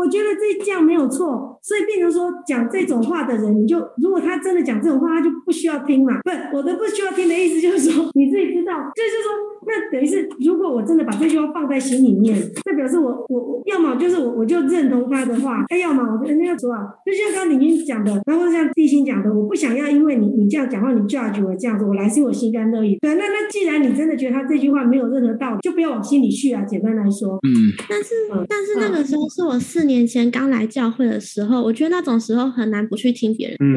[0.02, 6.18] 我觉得这这样没有错，所以变成说讲这种话的人，你就如果他真的讲这种话，他就不需要听嘛。
[6.24, 9.32] 不，我的不需要听的意思就是说，你自己知道，就是说，
[9.64, 12.36] 那等于是如果我真的把这句话放在心里面，
[12.66, 22.98] 那表示我我我要么就是我我就认同他的话，哎，要么我跟人家说啊，就像刚刚李英讲的，然后像地心讲的，我不想要因为你你这样讲话，你 judge 我这样子，我来是我心甘乐意。
[23.00, 26.62] 对，那那既然你真的觉得他这句话没有任何道理，就不要往心里去啊。
[26.62, 27.52] 简单来说，嗯，
[27.88, 28.14] 但是
[28.48, 33.56] 但是那个时候是我四年前刚来教会的时候，我觉得那种时候很难不去听别人。
[33.60, 33.72] 嗯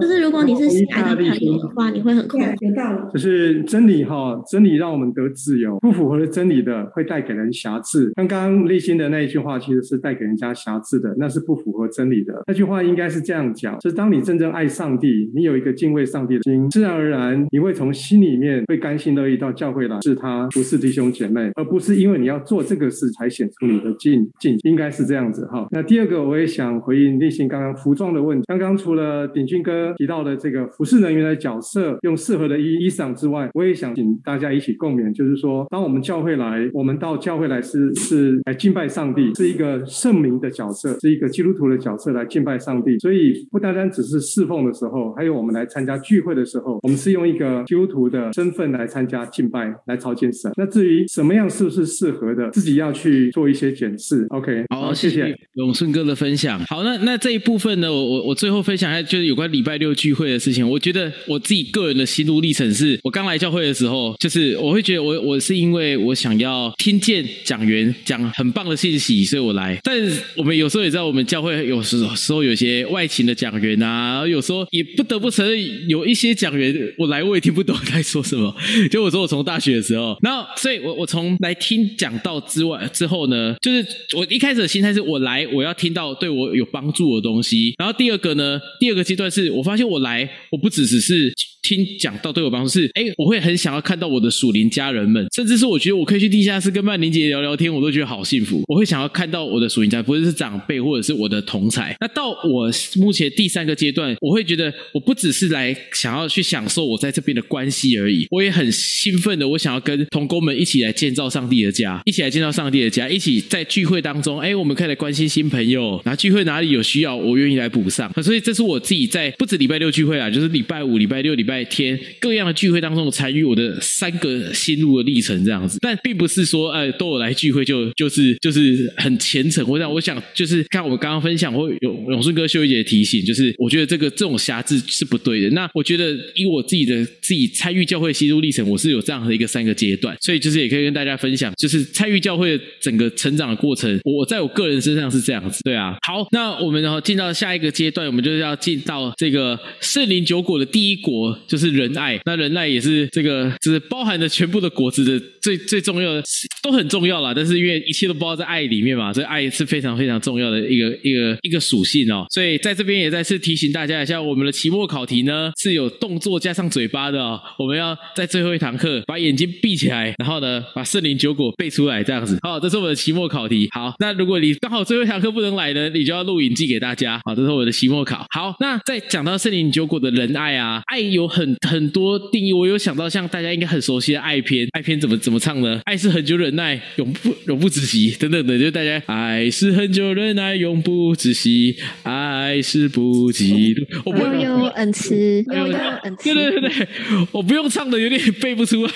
[0.00, 2.46] 就是如果你是新来的朋友的话，你会很困惑。
[2.58, 2.98] 对，有道理。
[3.12, 8.10] 就是真理哈，真理让我们得自由，不符合的真理的会带给人瑕疵。
[8.14, 12.42] 刚刚立新的那一句话其实是带给人家瑕疵的，那是不符合真理的。
[12.46, 25.66] 那句话应该是这样讲：，是当你真正爱上帝，你有一个敬畏上帝的心，自然而然你会从心里面会甘心乐意到教会来是他，不是弟兄姐妹，而不是因为你要做这个事才显出你的敬敬，应该是这样子哈。
[25.72, 28.44] 那第二个，我也想回应立新刚刚服装的问题。
[28.46, 42.96] 刚刚除了鼎俊哥提到的这个服饰人员的角色，用适合的衣衣裳之外，我也想请大家一起共勉，就是说，当我们教会来，我们到教会来是是来敬拜上帝，是一个圣明的角色，是一个基督徒的角色来敬拜上帝。
[43.00, 50.52] 所以不单单只是侍奉的时候，还有我们来参加聚会的时候，我们是用一个基督徒的身份来参加敬拜，来朝见神。
[50.56, 54.26] 那至于什么样是不是适合的，自己要去做一些检视。
[54.30, 56.62] OK，好，谢谢永顺哥的分享。
[56.66, 60.68] 好，那那这一部分呢，我我我最后分享一下，就是有关礼拜六聚会的事情。
[60.68, 69.78] 我觉得我自己个人的心路历程是，我刚来教会的时候，就是我会觉得我我是因为我想要听见讲员讲很棒的信息，所以我来。
[69.82, 69.96] 但
[70.36, 78.54] 我们有时候也知道，我们教会有时时候有些外勤的讲员啊，有时候也不得不承认，有一些讲员我来我也听不懂在说什么。
[78.90, 87.74] 就我说我从大学的时候，然后所以我我从来听讲道之外之后呢，就是我一开始的心态是我来我要听到对我有帮助的东西。
[87.78, 91.32] 然后第二个呢，第二个阶段是我发现我来我不只只是
[91.62, 98.62] 听讲到对我帮助，是哎我会很想要看到我的属灵家人们，甚至是我觉得我可以去地下室跟曼玲姐聊聊天，我都觉得好幸福。
[98.66, 101.96] 我会想要看到我的属灵家，不论是长辈或者是我的同才。
[102.00, 118.10] 那到我目前第三个阶段，我会觉得我不只是来想要去享受我在这边的关系而已，我也很兴奋的，我想要跟同工们一起来建造上帝的家，一起来建造上帝的家，一起在聚会当中，哎，我们可以来关心新朋友，然后聚会哪里有需要，我愿意来补上。
[118.22, 125.78] 所以这是我自己在不止礼拜六聚会啊，就是礼拜五、礼拜六、礼拜拜天各样的聚会当中参与我的三个心路的历程这样子。
[125.80, 129.68] 但并不是说，呃，都有来聚会就就是就是很虔诚。
[129.68, 135.50] 我想，我想就是看我们刚刚分享，或永永顺哥、秀一姐提醒，就是我觉得这个这种瑕疵是不对的。
[135.50, 143.98] 那我觉得以我自己的自己参与教会心路历程，我是有这样的一个三个阶段，所以就是也可以跟大家分享，就是参与教会的整个成长的过程。
[144.04, 145.96] 我在我个人身上是这样子，对啊。
[146.06, 152.18] 好，那我们然后进到下一个阶段，我们就是要进到这个圣灵九果的第一国就是仁爱。
[152.24, 156.22] 那仁爱也是这个，就是包含着全部的果子的最最重要的，
[156.62, 157.32] 都很重要啦。
[157.34, 162.26] 但是因为一切都包在爱里面嘛，所以爱是非常非常重要的一个一个一个属性哦。
[162.30, 167.40] 所以在这边也再次提醒大家一下，我们的期末考题呢是有动作加上嘴巴的哦。
[167.58, 172.38] 我们要在最后一堂课把眼睛闭起来，然后呢把圣灵九果背出来，这样子。
[172.42, 173.68] 好，这是我们的期末考题。
[173.72, 177.20] 好，那如果你刚好最后一堂课不能来呢，你就要录影寄给大家。
[177.24, 178.26] 好，这是我的期末考。
[178.30, 182.52] 好，那在讲到圣灵九果的仁爱啊，爱有很很很多定义。
[182.52, 185.80] 我有想到像大家应该很熟悉的爱篇，爱篇怎么怎么唱呢？
[185.84, 194.02] 爱是很久忍耐，永不永不止息，等等的，就大家爱是很久忍耐，永不止息，爱是不嫉妒。
[194.04, 196.24] 我不悠悠恩慈， 悠悠恩慈。
[196.24, 196.88] 对对对对，
[197.32, 198.92] 我不用唱的有点背不出来。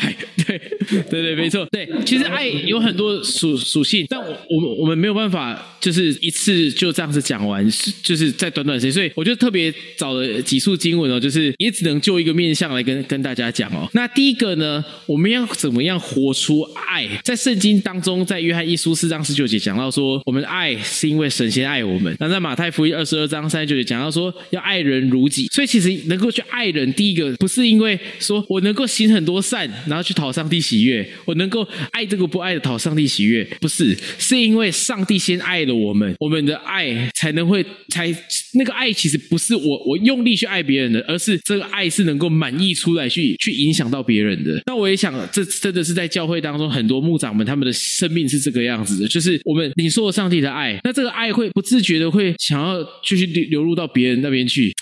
[0.46, 1.66] 对对对，没错。
[1.70, 7.66] 对，其实爱有很多属属性，但我我们我们没有办法就是一次就这样子讲完，
[8.02, 13.86] 就是在短短时间，所以我就特别找了几处经文哦，就是也只能就一一个面向来跟跟大家讲哦。
[13.92, 17.06] 那第一个呢，我们要怎么样活出爱？
[17.22, 22.16] 在圣经当中，在约翰一书四章十九节讲到说，我们的爱是因为神先爱我们。
[22.18, 25.46] 那在马太福音二十二章三十九节讲到说，要爱人如己。
[25.48, 38.14] 所以其实能够去爱人，第一个不是因为说我能够行很多善，然后去讨上帝喜悦，我能够爱这个不爱的讨上帝喜悦，不是，是因为上帝先爱了我们，我们的爱才能会才
[38.54, 44.62] 那个爱其实不是我我用力去爱别人的，而是这个爱是能能够满意出来去去影响到别人的。
[44.66, 54.72] 那我也想，这真的是在教会当中很多牧长们他们的生命是这个样子的，就是我们你说上帝的爱，那这个爱会不自觉的会想要继续流流入到别人那边去。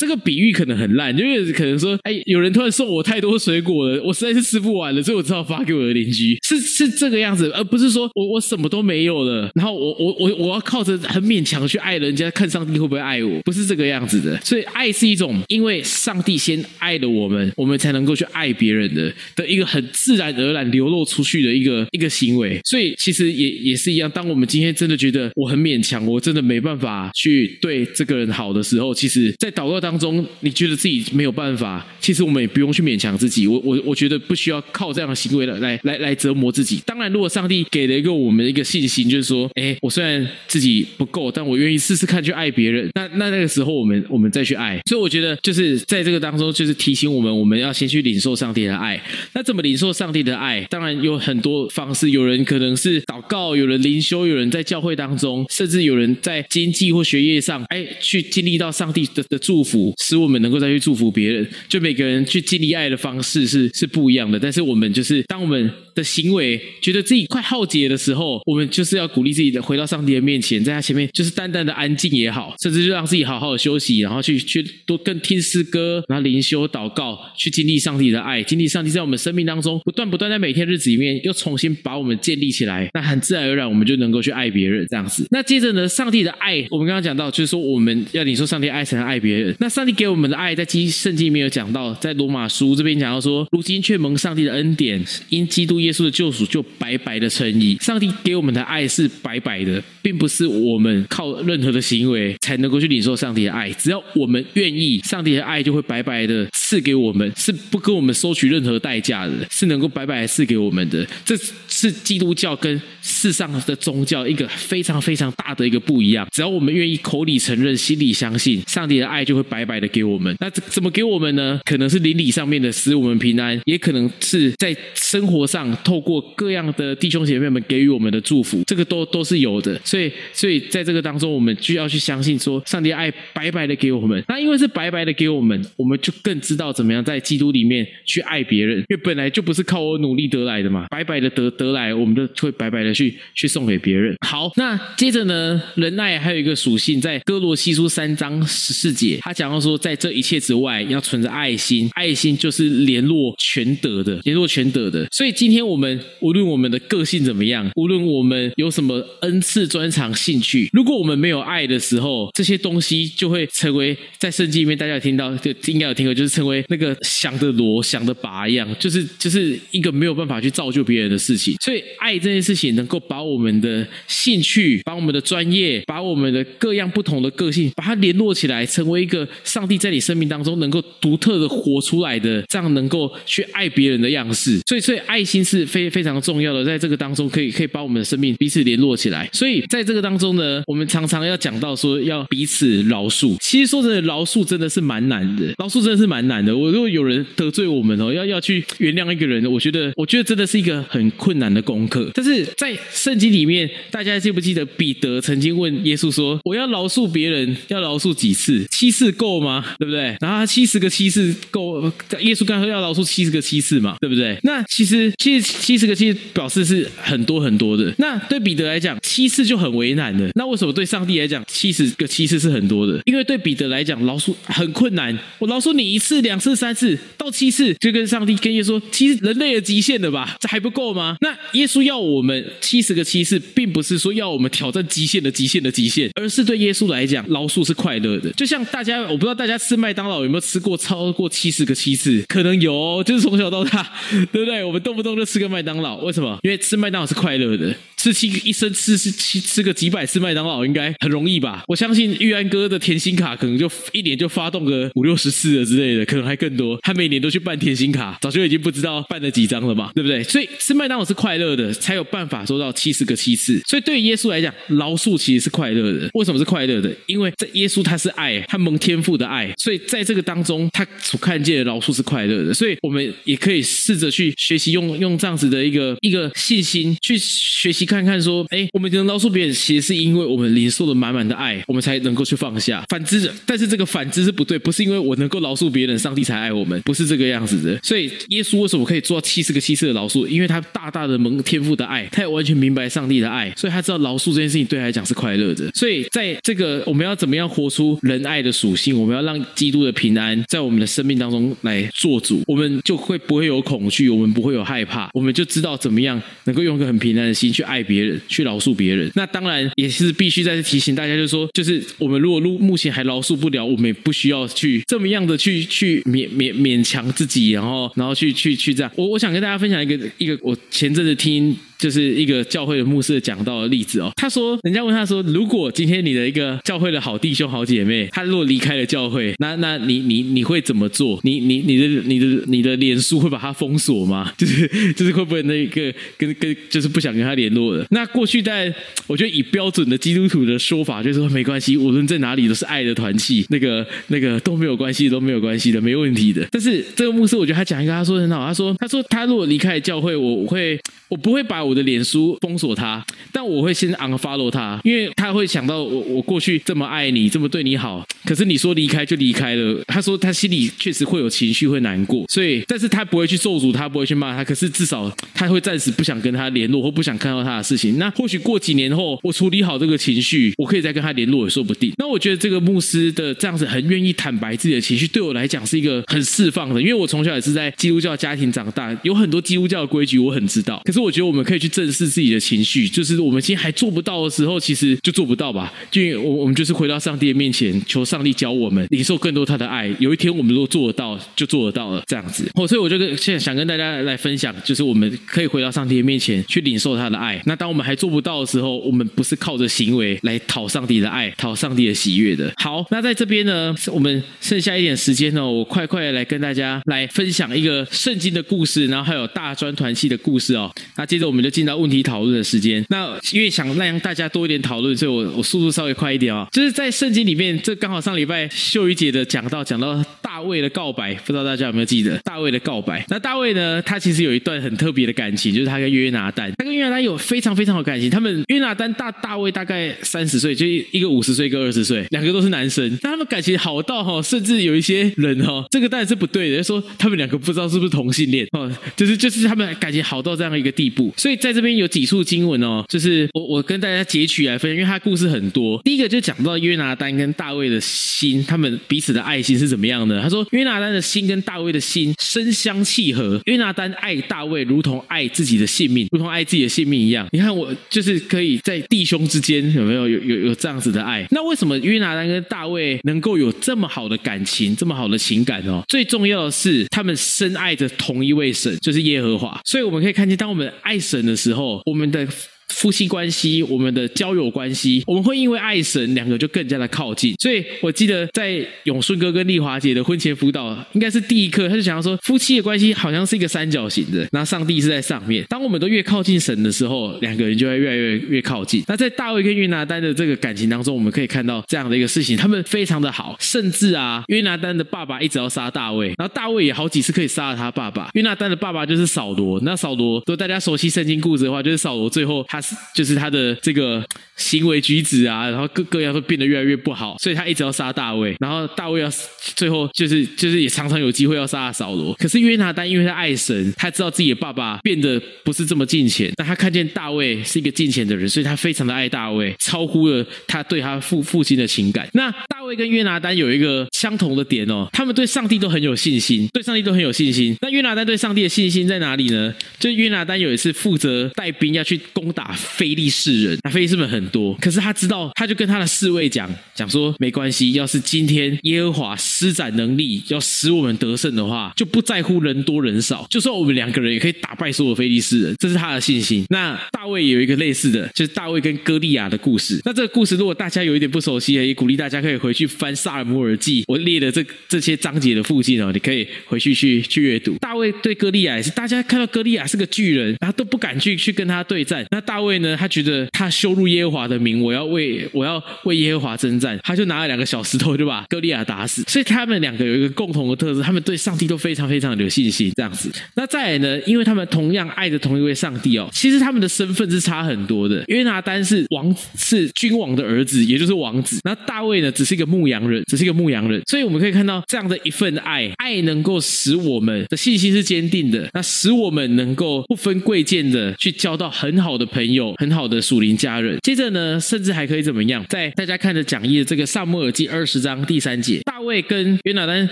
[0.00, 14.40] 这个比喻可能很烂，因为可能说，哎，有人突然送我太多水果了，我实在是吃不完了，所以我只好发给我的邻居，是是这个样子，而不是说我我什么都没有了，然后我我我我要靠着很勉强去爱人家，看上帝会不会爱我，不是这个样子的。
[14.40, 22.58] 所以爱是一种，因为上帝先爱了我们，我们才能够去爱别人的的一个很自然而然流露出去的一个一个行为。
[22.64, 29.89] 所以其实也也是一样，当我们今天真的觉得我很勉强，我真的没办法去对这个人好的时候，其实，在祷告当。
[29.90, 33.48] 当中，你觉得自己没有办法，其实我们也不用去勉强自己。
[33.48, 36.80] 我我我觉得不需要靠这样的行为来来来来折磨自己。
[36.86, 42.88] 当然，如果上帝给了一个我们一个信心，就是说，哎，我虽然自己不够，但我愿意试试看去爱别人。
[42.94, 44.80] 那那那个时候，我们我们再去爱。
[44.86, 49.02] 所以我觉得，就是在这个当中，就是提醒我们，我们要先去领受上帝的爱。
[49.34, 50.64] 那怎么领受上帝的爱？
[50.70, 52.10] 当然有很多方式。
[52.10, 59.79] 有人可能是祷告，有人灵修，有人在教会当中，甚至有人在经济或学业上，哎，去经历到上帝的的祝福。
[59.98, 64.38] 使我们能够再去祝福别人，就每个人去经历爱的方式是是不一样的。
[64.38, 82.88] 但是我们就是当我们的行为觉得自己快耗竭的时候，我们就是要鼓励自己的，回到上帝的面前，在他前面就是淡淡的安静也好，甚至就让自己好好的休息，然后去去多更听诗歌，然后灵修祷告，去经历上帝的爱，经历上帝在我们生命当中不断不断在每天日子里面又重新把我们建立起来。
[82.94, 85.26] 那很自然而然，我们就能够去爱别人这样子。
[85.30, 89.54] 那接着呢，上帝的爱，我们刚刚讲到，就是说我们要你说上帝爱才能爱别人。
[89.62, 97.76] 那上帝给我们的爱，在基圣经里面有讲到，在罗马书这边讲到说，如今却蒙上帝的恩典，因基督耶稣的救赎，就白白的称义。
[97.78, 103.70] 上帝给我们的爱是白白的，并不是我们靠任何的行为才能够去领受上帝的爱。
[103.72, 111.06] 只要我们愿意，上帝的爱就会白白的赐给我们，是不跟我们收取任何代价的，是能够白白的赐给我们的。
[111.22, 111.36] 这
[111.80, 116.28] 是基督教跟世上的宗教一个非常非常大的一个不一样。
[116.30, 120.36] 只要我们愿意口里承认，心里相信，上帝的爱就会白白的给我们。
[120.38, 121.58] 那怎怎么给我们呢？
[121.64, 129.80] 可能是邻里上面的使我们平安，也可能是在生活上透过各样的弟兄姐妹们给予我们的祝福，这个都都是有的。
[129.82, 134.22] 所以，所以在这个当中，我们就要去相信说，上帝的爱白白的给我们。
[134.28, 144.14] 那因为是白白的给我们，我们就更知道怎么样在基督里面去爱别人，因为本来就不是靠我努力得来的嘛，白白的得得来，我们就会白白的去去送给别人。
[144.26, 155.06] 好，那接着呢，仁爱还有一个属性，在哥罗西书三章十四节，他讲到说，在这一切之外，要存着爱心，爱心就是联络全德的，联络全德的。
[155.10, 171.54] 所以今天我们无论我们的个性怎么样，无论我们有什么恩赐、专长、兴趣，如果我们没有爱的时候，这些东西就会成为在圣经里面大家有听到，就应该有听过，就是成为那个响的锣、响的拔一样，就是就是一个没有办法去造就别人的事情。
[171.60, 184.58] 所以爱这件事情能够把我们的兴趣、把我们的专业、把我们的各样不同的个性，把它联络起来，成为一个上帝在你生命当中能够独特的活出来的，这样能够去爱别人的样式。
[184.66, 189.28] 所以，所以爱心是非非常重要的，在这个当中可以可以把我们的生命彼此联络起来。
[189.32, 193.36] 所以，在这个当中呢，我们常常要讲到说要彼此饶恕。
[193.40, 196.56] 其实说真的，饶恕真的是蛮难的，饶恕真的是蛮难的。
[196.56, 202.10] 我如果有人得罪我们哦，要要去原谅一个人，我觉得我觉得真的是一个很困难的功课。
[202.14, 208.66] 但是在圣经里面，大家记不记得彼得曾经问耶稣说：“我要饶恕别人，要饶恕几次？
[208.70, 209.64] 七次够吗？
[209.78, 211.82] 对不对？”然后他七十个七次够，
[212.20, 214.38] 耶稣刚说要饶恕七十个七次嘛，对不对？
[214.42, 217.92] 那其实其实七十个七表示是很多很多的。
[217.98, 220.30] 那对彼得来讲，七次就很为难了。
[220.34, 223.00] 那为什么对上帝来讲，七十个七次是很多的？
[223.04, 225.16] 因为对彼得来讲，饶恕很困难。
[225.38, 230.36] 我饶恕你一次、两次、三次，到七次，就跟上帝跟耶稣说，其实人类的极限了吧？
[230.40, 231.16] 这还不够吗？
[231.20, 238.30] 那耶稣要我们七十个七次，并不是说要我们挑战极限的极限的极限，而是对耶稣来讲，饶恕是快乐的。
[238.32, 242.22] 就像大家，我不知道大家吃麦当劳有没有吃过超过七十个七次？
[242.28, 243.92] 可能有，就是从小到大，
[244.32, 244.62] 对不对？
[244.64, 246.38] 我们动不动就吃个麦当劳，为什么？
[246.42, 247.74] 因为吃麦当劳是快乐的。
[248.00, 251.62] 吃七一生吃吃吃吃个几百次麦当劳应该很容易吧？
[251.68, 256.78] 我相信玉安哥的甜心卡可能就一年就发动个五六十次了之类的，可能还更多。
[256.80, 260.22] 他每年都去办甜心卡，早就已经不知道办了几张了嘛，对不对？
[260.22, 263.60] 所以吃麦当劳是快乐的，才有办法做到七十个七次。
[263.66, 266.08] 所以对于耶稣来讲，饶恕其实是快乐的。
[266.14, 266.90] 为什么是快乐的？
[267.04, 272.54] 因为在耶稣他是爱，他蒙天赋的爱，所以在这个当中，他所看见的饶恕是快乐的。
[272.54, 282.84] 所以我们也可以试着去学习，用用这样子的一个一个信心去学习看看，说，哎，我们能饶恕别人，其实是因为我们领受了满满的爱，我们才能够去放下。
[282.88, 287.76] 反之，但是这个反之是不对，不是因为我能够饶恕别人，上帝才爱我们，不是这个样子的。
[287.82, 290.24] 所以耶稣为什么可以做到七十个七次的饶恕？
[290.28, 295.68] 因为他大大的蒙天赋的爱，他也完全明白上帝的爱，所以他知道饶恕这件事情对他来讲是快乐的。
[295.74, 298.96] 所以在这个我们要怎么样活出仁爱的属性？
[298.96, 309.10] 我们要让基督的平安在我们的生命当中来做主，我们就会不会有恐惧，我们不会有害怕，我们就知道怎么样能够用一个很平安的心去爱别人，去饶恕别人。
[309.14, 318.92] 那当然也是必须再次提醒大家，就是说，就是我们如果目目前还饶恕不了，我们也不需要去这么样的去去勉勉勉强自己，然后然后去去去这样。
[318.96, 321.56] 我我想跟大家分享一个一个我前阵子听。
[321.80, 324.12] 就是一个教会的牧师讲到的例子哦。
[324.16, 331.18] 他说，人家问他说，如果今天你的一个教会的好弟兄、好姐妹，他如果离开了教会，那那你你你会怎么做？
[331.24, 334.32] 你你你的你的你的脸书会把他封锁吗？
[334.38, 337.84] 就是就是会不会那个跟跟就是不想跟他联络了？
[337.90, 338.72] 那过去在
[339.06, 346.46] 我觉得以标准的基督徒的说法，就是说没关系，无论在哪里都是爱的团契，那个那个都没有关系，都没有关系的，没问题的。
[346.50, 350.78] 但是这个牧师，我觉得他讲一个，他说很好，他说他说他如果离开了教会，我会
[351.08, 359.80] 我不会把我我的脸书封锁他，但我会先 unfollow 他，因为他会想到我我过去这么爱你，这么对你好，可是你说离开就离开了。
[359.86, 367.98] 他说他心里确实会有情绪，会难过，所以但是他不会去咒诅他，不会去骂他，可是至少他会暂时不想跟他联络，或不想看到他的事情。
[367.98, 371.92] 那或许过几年后，我处理好这个情绪，我可以再跟他联络也说不定。
[371.98, 385.72] 那我觉得这个牧师的这样子很愿意坦白自己的情绪，对我来讲是一个很释放的，因为我从小也是在基督教家庭长大，有很多基督教的规矩我很知道，可是我觉得我们可以去正视自己的情绪，就是我们今天还做不到的时候，其实就做不到吧。
[385.90, 389.94] 就我我们就是回到上帝的面前，求上帝教我们领受更多他的爱。
[389.98, 392.50] 有一天我们如果做得到，就做得到了这样子。
[392.54, 397.40] 哦，所以我就跟现在想跟大家来分享，就是我们可以回到上帝的面前去领受他的爱。
[397.44, 402.52] 那当我们还做不到的时候，我们不是靠着行为来讨上帝的爱、讨上帝的喜悦的。
[402.56, 410.72] 好，那在这边呢，我们剩下一点时间呢，我快快来跟大家来分享一个圣经的故事，然后还有大专团系的故事哦。
[410.96, 412.84] 那接着我们就进到问题讨论的时间。
[412.88, 416.46] 那因为想让大家多一点讨论，所以我我速度稍微快一点哦。
[416.52, 423.04] 就是在圣经里面，这刚好上礼拜秀瑜姐的讲到讲到大卫的告白，不知道大家有没有记得大卫的告白？
[423.08, 428.08] 那大卫呢，他其实有一段很特别的感情，就是他跟约拿丹，他跟约拿丹有非常非常好感情。
[428.08, 441.12] 他们约拿丹大大卫大概三十岁，就一个五十岁，一个二十岁，两个都是男生，但他们感情好到哈，甚至有一些人哈，这个当然是不对的，说他们两个不知道是不是同性恋哦，就是就是他们感情好到这样一个地步。
[441.16, 445.80] 所以在这边有几处经文哦，就是我我跟大家截取来分，因为他故事很多。
[445.82, 450.20] 第一个就讲到约拿丹跟大卫的心，他们彼此的爱心是怎么样的？
[450.22, 457.26] 他说约拿丹的心跟大卫的心深相契合，约拿丹爱大卫如同爱自己的性命，如同爱自己的性命一样。
[457.32, 461.26] 你看我就是可以在弟兄之间有没有有有有这样子的爱？
[461.30, 465.82] 那为什么约拿丹跟大卫能够有这么好的感情，这么好的情感哦？
[465.88, 469.58] 最重要的是他们深爱着同一位神，就是耶和华。
[469.64, 472.26] 所以我们可以看见，当我们爱神的时候，我们的。
[472.70, 477.34] 夫妻关系，我们的交友关系，我们会因为爱神，两个就更加的靠近。
[477.40, 485.44] 所以我记得在永顺哥跟丽华姐的婚前辅导，应该是第一课，他就想要说，夫妻的关系好像是一个三角形的，那上帝是在上面。
[485.48, 488.82] 当我们都越靠近神的时候，两个人就会越来越越靠近。
[488.86, 498.10] 那在大卫跟约拿丹的这个感情当中，我们可以看到这样的一个事情，他们非常的好，甚至啊，约拿丹的爸爸一直要杀大卫，然后大卫也好几次可以杀了他爸爸。
[498.14, 502.59] 约拿丹的爸爸就是扫罗，那扫罗，如果大家熟悉圣经故事的话，就是扫罗最后他。
[502.94, 504.04] 就是他的这个
[504.36, 509.10] 行为举止啊，然后各各样都变得越来越不好，所以他一直要杀大卫，然后大卫要
[509.56, 512.14] 最后就是就是也常常有机会要杀扫罗。
[512.14, 522.08] 可是约拿丹因为他爱神，他知道自己的爸爸变得不是这么近前，但他看见大卫是一个近前的人，所以他非常的爱大卫，超乎了他对他父父亲的情感。
[522.12, 527.56] 那大卫跟约拿丹有一个相同的点哦，他们对上帝都很有信心，对上帝都很有信心。
[527.60, 529.54] 那约拿丹对上帝的信心在哪里呢？
[529.78, 532.90] 就约拿丹有一次负责带兵要去攻打非。
[532.90, 546.44] 利士人，那非利士们很多，可是他知道，他就跟他的侍卫讲讲说，没关系，要是今天耶和华施展能力，要使我们得胜的话，就不在乎人多人少，就算我们两个人也可以打败所有非利士人，这是他的信心。
[546.50, 549.80] 那大卫有一个类似的，就是大卫跟歌利亚的故事。
[549.84, 557.56] 那这个故事如果大家有一点不熟悉，也鼓励大家可以回去翻萨尔摩尔记，我列的这这些章节的附近哦，你可以回去去去阅读。
[557.60, 562.04] 大卫对歌利亚也是，大家看到歌利亚是个巨人，然后都不敢去去跟他对战。
[562.10, 562.74] 那大大卫呢？
[562.74, 569.02] 他觉得他羞辱耶和华的名，我要为我要为耶和华征战，他就拿了两个小石头就把歌利亚打死。
[569.06, 572.72] 所以他们两个有一个共同的特质，他们对上帝都非常非常的有信心。
[572.74, 574.00] 这样子，那再来呢？
[574.06, 578.02] 因为他们同样爱着同一位上帝哦，其实他们的身份是差很多的。
[578.06, 581.40] 约拿丹是王，是君王的儿子，也就是王子。
[581.44, 583.82] 那大卫呢，只是一个牧羊人，只是一个牧羊人。
[583.86, 592.70] 所以我们可以看到这样的一份爱，爱能够使我们的信心是坚定的，那使我们能够不分贵贱的去交到很好的朋朋友，很。
[592.70, 595.44] 好的属灵家人，接着呢，甚至还可以怎么样？
[595.48, 599.88] 在大家看着讲义的这个萨母耳记二十章第三节，大卫跟约拿丹，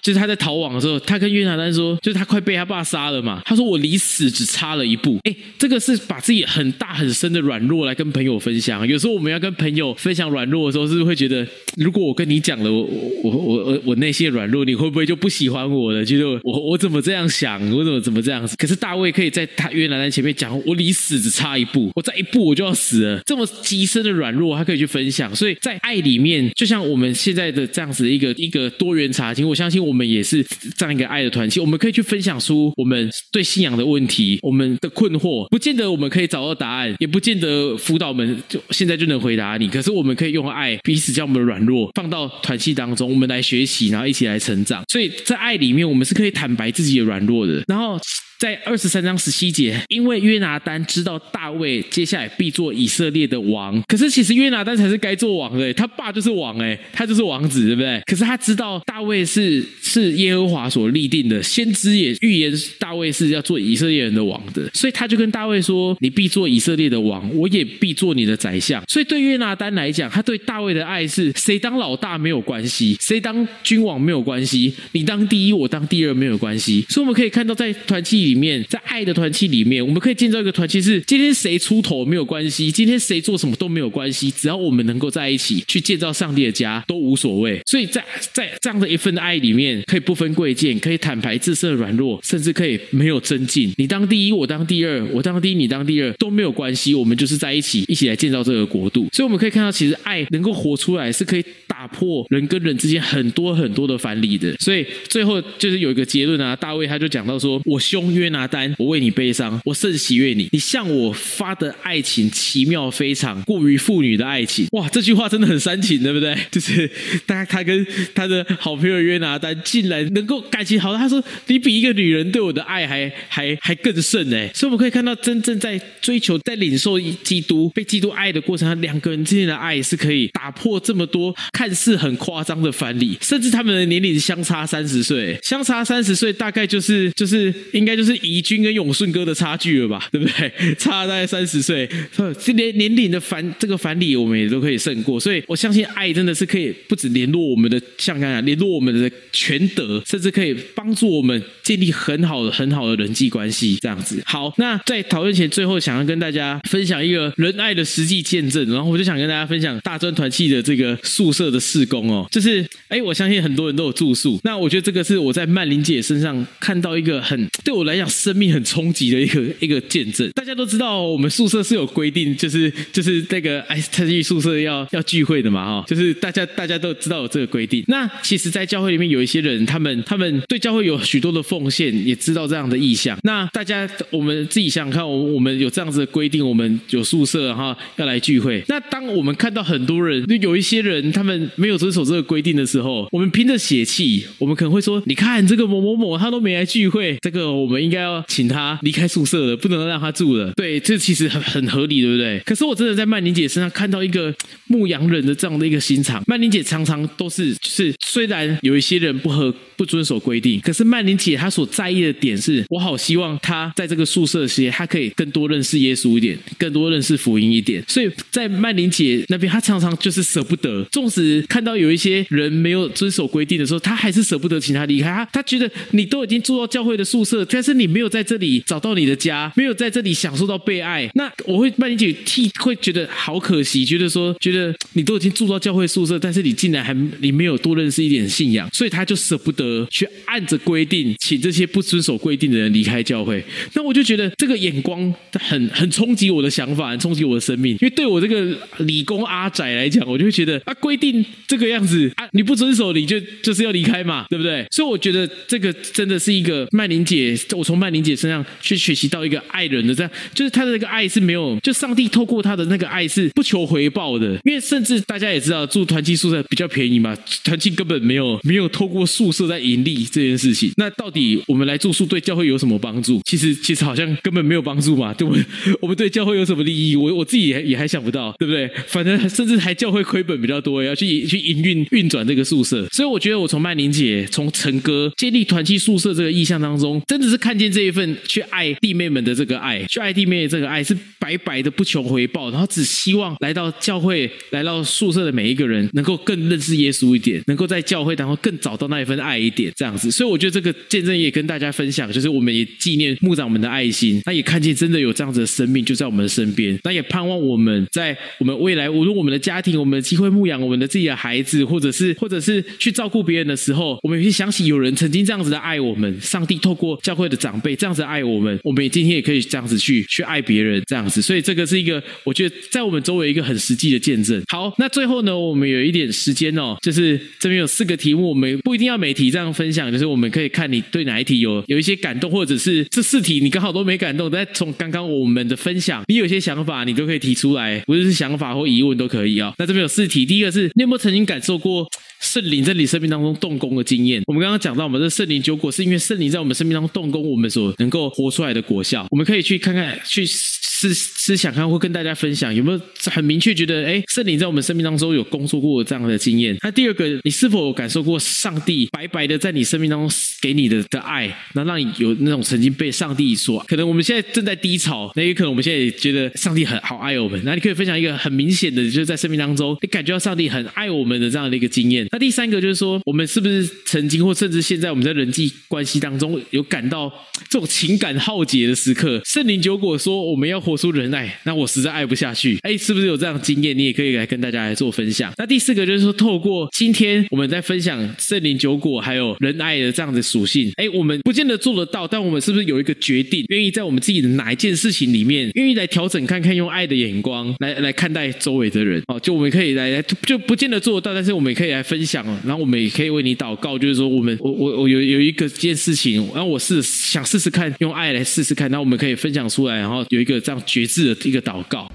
[0.00, 3.42] 就是他在逃亡的时候，他跟约拿丹说，就是他快被他爸杀了嘛。
[3.44, 5.18] 他说我离死只差了一步。
[5.24, 8.86] 哎，这个是把自己很大很深的软弱来跟朋友分享。
[8.86, 11.44] 有时候我们要跟朋友分享软弱的时候，是不是会觉得，
[11.76, 12.88] 如果我跟你讲了，我
[13.24, 16.04] 我我我我内心的软弱，你会不会就不喜欢我了？
[16.04, 17.60] 就是我我怎么这样想？
[17.72, 18.54] 我怎么怎么这样子？
[18.56, 22.74] 可是大卫可以在他约拿丹前面讲，我离死只差一步，我在一步我就要。
[22.78, 25.34] 死了，这么极深的软弱，他可以去分享。
[25.34, 30.46] 所以在爱里面，就像我们现在的这样子一个一个多元查经，我相信我们也是
[30.76, 31.58] 这样一个爱的团体。
[31.58, 39.66] 我们可以去分享出我们对信仰的问题，我们的困惑，不见得我们可以找到答案，也不见得辅导们就现在就能回答你。
[39.68, 44.84] 可是我们可以用爱彼此将我们的软弱放到团契当中，我们来学习，然后一起来成长。
[44.88, 47.64] 所以在爱里面，我们是可以坦白自己的软弱的。
[47.66, 47.98] 然后。
[48.38, 58.00] 在二十三章十七节，因为约拿丹知道大卫接下来必做以色列的王，可是其实约拿丹才是该做王的，他爸就是王哎，他就是王子，对不对？
[58.06, 76.84] 可是他知道大卫是是耶和华所立定的，先知也预言大卫是要做以色列人的王的，所以他就跟大卫说：“你必做以色列的王，我也必做你的宰相。”所以对约拿丹来讲，他对大卫的爱是谁当老大没有关系，谁当君王没有关系，你当第一，我当第二没有关系。
[76.88, 78.18] 所以我们可以看到在团契。
[78.18, 87.60] 里面，在爱的团契里面，我们可以建造一个团契，是今天谁出头我没有关系，今天谁做什么都没有关系，只要我们能够在一起去建造上帝的家，都无所谓。
[87.66, 93.72] 所以在在这样的一份爱里面，可以不分贵贱，可以坦白自身的软弱，甚至可以没有增进。
[93.76, 99.08] 你当第一，我当第二，我当第一，你当第二都没有关系，我们就是在一起，一起来建造这个国度。
[99.12, 104.54] 所以我们可以看到，其实爱能够活出来，是可以打破人跟人之间很多很多的藩篱的。
[104.56, 110.48] 所以最后就是有一个结论啊，大卫他就讲到说：“我兄。”约拿丹，我为你悲伤，我甚喜悦你。
[110.50, 114.66] 你向我发的爱爱情奇妙非常，过于妇女的爱情。
[114.72, 116.36] 哇，这句话真的很煽情，对不对？
[116.52, 116.88] 就是
[117.26, 124.50] 他他跟他的好朋友约拿丹竟然能够感情好，他说你比一个女人对我的爱还还还更甚哎。
[124.54, 140.74] 所以我们可以看到，真正在追求、在领受基督、被基督爱的过程，两个人之间的爱是可以打破这么多看似很夸张的反礼，甚至他们的年龄相差三十岁，相差三十岁大概就是就是应该就是怡君跟永顺哥的差距了吧，对不对？
[140.76, 154.22] 差大概三十岁，对这年年龄的反这个反礼我们也都可以胜过，所以我相信爱真的是可以不止联络我们的像刚才联络我们的全德，甚至可以帮助我们建立很好的很好的人际关系，这样子。
[154.24, 170.28] 好，那在讨论前，最后想要跟大家分享一个仁爱的实际见证，然后我就想跟大家分享大专团契的这个宿舍的施工哦，就是哎，我相信很多人都有住宿，那我觉得这个是我在曼玲姐身上看到一个很对我来讲生命很冲击的一个一个见证。
[170.34, 177.84] 大家都知道，我们宿舍是有规定，就是就是那个哎，特技宿舍要要聚会的嘛哈，就是大家大家都知道有这个规定。
[177.88, 183.18] 那其实，在教会里面有一些人，他们他们对教会有许多的奉献，也知道这样的意向。
[183.22, 188.62] 那大家我们自己想想看，我我们有这样子的规定，我们有宿舍哈要来聚会。
[188.68, 200.52] 那当我们看到很多人，就有一些人他们没有遵守这个规定的时候，我们凭着血气，我们可能会说：你看这个某某某他都没来聚会，这个我们应该要请他离开宿舍了，不能让他住了。
[200.54, 202.38] 对，这其实很很合理，对不对？
[202.46, 204.34] 可是我真的在曼玲姐身上看到一个
[204.66, 206.22] 牧羊人的这样的一个心肠。
[206.26, 217.82] 曼玲姐常常都是就是，虽然有一些人不合不遵守规定，可是曼玲姐她所在意的点是，我好希望她在这个宿舍时，她可以更多认识耶稣一点，更多认识福音一点。
[217.86, 225.08] 所以在曼玲姐那边，她常常就是舍不得，纵使看到有一些人没有遵守规定的时候，她还是舍不得请他离开。
[225.08, 243.42] 她她觉得你都已经住到教会的宿舍，但是你没有在这里找到你的家，没有在这里享受到被爱，那我会曼玲姐替会觉得好可惜，觉得说觉得你都已经住到教会宿舍，但是你竟然还你没有多认识一点信仰，所以她就舍不得去按着规定请这些不遵守规定的人离开教会。
[243.74, 247.72] 那我就觉得这个眼光很很冲击我的想法，很冲击我的生命。
[247.72, 254.66] 因为对我这个理工阿仔来讲，我就会觉得啊，规定这个样子啊，你不遵守你就就是要离开嘛，对不对？
[254.70, 264.38] 所以我觉得这个真的是一个曼玲姐，我从曼玲姐身上去学习到一个爱人的这样，就是他的那个爱是没有，就上帝透过他的那个爱是不求回报的。
[264.44, 270.70] 因为甚至大家也知道住团契宿舍比较便宜嘛，团契根本没有 没有透过宿舍在盈利这件事情。
[270.76, 273.20] 那到底我们来住宿对教会有什么帮助？
[273.24, 275.44] 其实其实好像根本没有帮助嘛，对不对？
[275.80, 276.96] 我们对教会有什么利益？
[276.96, 278.70] 我我自己也也还想不到，对不对？
[278.86, 282.86] 反正甚至还教会亏本比较多，要去去营运运转这个宿舍。
[282.92, 300.10] 所以我觉得我从曼玲姐、从陈哥建立团契宿舍这个意向当中，真的是看见这一份去爱弟妹们的这个爱，去爱弟妹的这个爱是白白的不求回报，然后只希望来到教会、来到宿舍的每一个人能够更认识耶稣一点，能够在教会当中更找到那一份爱一点，这样子。
[300.10, 321.22] 所以我觉得这个见证也跟大家分享，就是我们也纪念牧长们的爱心，那也看见真的有这样子的生命就在我们的身边，那也盼望我们在我们未来，无论我们的家庭、我们的机会牧养我们的自己的孩子，或者是或者是去照顾别人的时候，我们也会想起有人曾经这样子的爱我们，上帝透过教会的长辈这样子爱我们，我们也今天也可以这样子去去爱别人，这样子。
[321.22, 324.42] 所以这个是一个我觉得在我们周围一个很实际的见证。
[324.48, 339.54] 好，那最后呢，我们有一点时间哦，就是这边有四个题目，我们不一定要每题这样分享，就是我们可以看你对哪一题有有一些感动，或者是这四题你刚好都没感动，但从刚刚我们的分享，你有些想法，你都可以提出来，无论是想法或疑问都可以啊、哦。
[339.56, 341.88] 那这边有四题，第一个是你有没有曾经感受过？
[342.20, 349.06] 圣灵在你生命当中动工的经验，我们刚刚讲到，我们的圣灵酒果是因为圣灵在我们生命当中动工，我们所能够活出来的果效。
[349.12, 356.56] 我们可以去看看，去思思想看，或跟大家分享，有没有很明确觉得，哎，圣灵在我们生命当中有工作过这样的经验？
[356.60, 360.10] 那第二个，你是否有感受过上帝白白的在你生命当中
[360.40, 367.40] 给你的的爱，那让你有那种曾经被上帝所，可能我们现在正在低潮，那也可能我们现在也觉得上帝很好爱我们。
[367.44, 372.06] 那你可以分享一个很明显的，就是在生命当中你感觉到上帝很爱我们的这样的一个经验。
[372.10, 377.12] 那第三个就是说，我们是不是曾经或甚至现在我们在人际关系当中有感到
[377.50, 379.20] 这种情感浩劫的时刻？
[379.24, 382.58] 圣灵酒果说我们要活出仁爱，那我实在爱不下去。
[382.62, 383.76] 哎，是不是有这样的经验？
[383.76, 385.32] 你也可以来跟大家来做分享。
[385.36, 399.02] 那第四个就是说，透过今天我们在分享圣灵酒果还有仁爱的这样的属性，哎，我们不见得做得到，但我们是不是有一个决定，愿意在我们自己的哪一件事情里面，愿意来调整看看，用爱的眼光来来看待周围的人？
[399.06, 402.22] 哦，就我们可以来来，就不见得做得到，但是我们也可以来分享。
[402.44, 411.90] 然后我们也可以为你祷告，就是说，我们我我我有有一个件事情，然后我是想试试看，用爱来试试看，然后我们可以分享出来，然后有一个这样觉知的一个祷告。